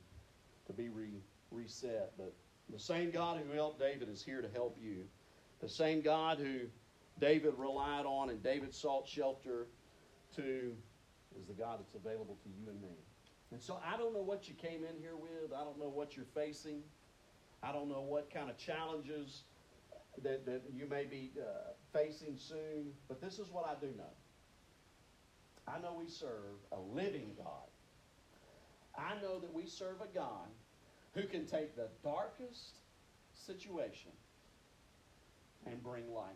to 0.67 0.73
be 0.73 0.89
re- 0.89 1.21
reset. 1.51 2.13
But 2.17 2.33
the 2.71 2.79
same 2.79 3.11
God 3.11 3.41
who 3.45 3.55
helped 3.55 3.79
David 3.79 4.09
is 4.09 4.23
here 4.23 4.41
to 4.41 4.49
help 4.49 4.79
you. 4.83 5.05
The 5.61 5.69
same 5.69 6.01
God 6.01 6.39
who 6.39 6.61
David 7.21 7.55
relied 7.59 8.07
on 8.07 8.31
and 8.31 8.43
David 8.43 8.75
sought 8.75 9.07
shelter 9.07 9.67
to 10.37 10.75
is 11.39 11.47
the 11.47 11.53
God 11.53 11.81
that's 11.81 11.95
available 11.95 12.39
to 12.43 12.49
you 12.49 12.71
and 12.71 12.81
me. 12.81 12.97
And 13.51 13.61
so 13.63 13.79
I 13.85 13.97
don't 13.97 14.15
know 14.15 14.23
what 14.23 14.49
you 14.49 14.55
came 14.55 14.85
in 14.85 15.01
here 15.01 15.17
with. 15.17 15.53
I 15.53 15.63
don't 15.63 15.79
know 15.79 15.89
what 15.89 16.17
you're 16.17 16.27
facing. 16.35 16.83
I 17.63 17.73
don't 17.73 17.89
know 17.89 18.03
what 18.03 18.33
kind 18.33 18.51
of 18.51 18.57
challenges 18.57 19.43
that, 20.23 20.47
that 20.47 20.63
you 20.73 20.87
may 20.87 21.05
be 21.05 21.33
uh, 21.41 21.73
facing 21.93 22.37
soon. 22.37 22.93
But 23.09 23.21
this 23.21 23.39
is 23.39 23.51
what 23.51 23.67
I 23.67 23.75
do 23.81 23.93
know. 23.97 24.13
I 25.67 25.81
know 25.81 25.97
we 25.99 26.09
serve 26.09 26.61
a 26.73 26.81
living 26.81 27.33
God. 27.37 27.69
I 28.97 29.21
know 29.21 29.41
that 29.41 29.53
we 29.53 29.67
serve 29.67 30.01
a 30.01 30.15
God 30.15 30.49
who 31.15 31.23
can 31.27 31.47
take 31.47 31.75
the 31.75 31.89
darkest 32.03 32.79
situation 33.35 34.13
and 35.67 35.83
bring 35.83 36.13
light. 36.13 36.35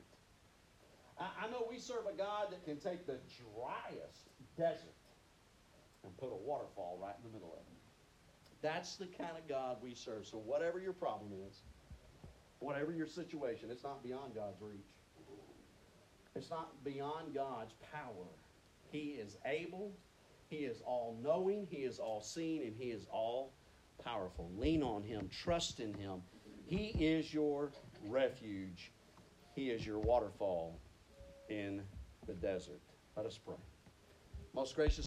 I, 1.19 1.47
I 1.47 1.51
know 1.51 1.67
we 1.69 1.79
serve 1.79 2.07
a 2.13 2.17
God 2.17 2.51
that 2.51 2.65
can 2.65 2.79
take 2.79 3.07
the 3.07 3.19
driest 3.37 4.29
desert 4.57 4.95
and 6.05 6.17
put 6.17 6.33
a 6.33 6.37
waterfall 6.37 6.99
right 7.01 7.15
in 7.23 7.31
the 7.31 7.37
middle 7.37 7.53
of 7.53 7.61
it. 7.61 7.79
That's 8.63 8.97
the 8.97 9.07
kind 9.07 9.37
of 9.37 9.49
God 9.49 9.77
we 9.83 9.95
serve. 9.95 10.27
So, 10.27 10.39
whatever 10.39 10.81
your 10.81 10.93
problem 10.93 11.31
is, 11.47 11.61
whatever 12.61 12.93
your 12.93 13.07
situation, 13.07 13.69
it's 13.71 13.85
not 13.85 14.03
beyond 14.03 14.35
God's 14.35 14.61
reach. 14.61 14.87
It's 16.35 16.51
not 16.51 16.85
beyond 16.85 17.35
God's 17.35 17.75
power. 17.93 18.27
He 18.91 19.19
is 19.21 19.37
able, 19.45 19.93
He 20.49 20.59
is 20.59 20.81
all 20.87 21.19
knowing, 21.23 21.67
He 21.71 21.79
is 21.79 21.99
all 21.99 22.21
seeing, 22.23 22.63
and 22.63 22.75
He 22.77 22.91
is 22.91 23.07
all 23.11 23.53
powerful. 24.03 24.51
Lean 24.57 24.83
on 24.83 25.03
Him, 25.03 25.29
trust 25.31 25.81
in 25.81 25.93
Him. 25.95 26.23
He 26.67 26.87
is 26.99 27.33
your 27.33 27.73
refuge, 28.07 28.93
He 29.55 29.71
is 29.71 29.87
your 29.87 29.99
waterfall 29.99 30.79
in 31.49 31.83
the 32.27 32.35
desert. 32.35 32.81
Let 33.17 33.27
us 33.27 33.39
pray. 33.39 33.57
Most 34.55 34.75
gracious 34.75 34.97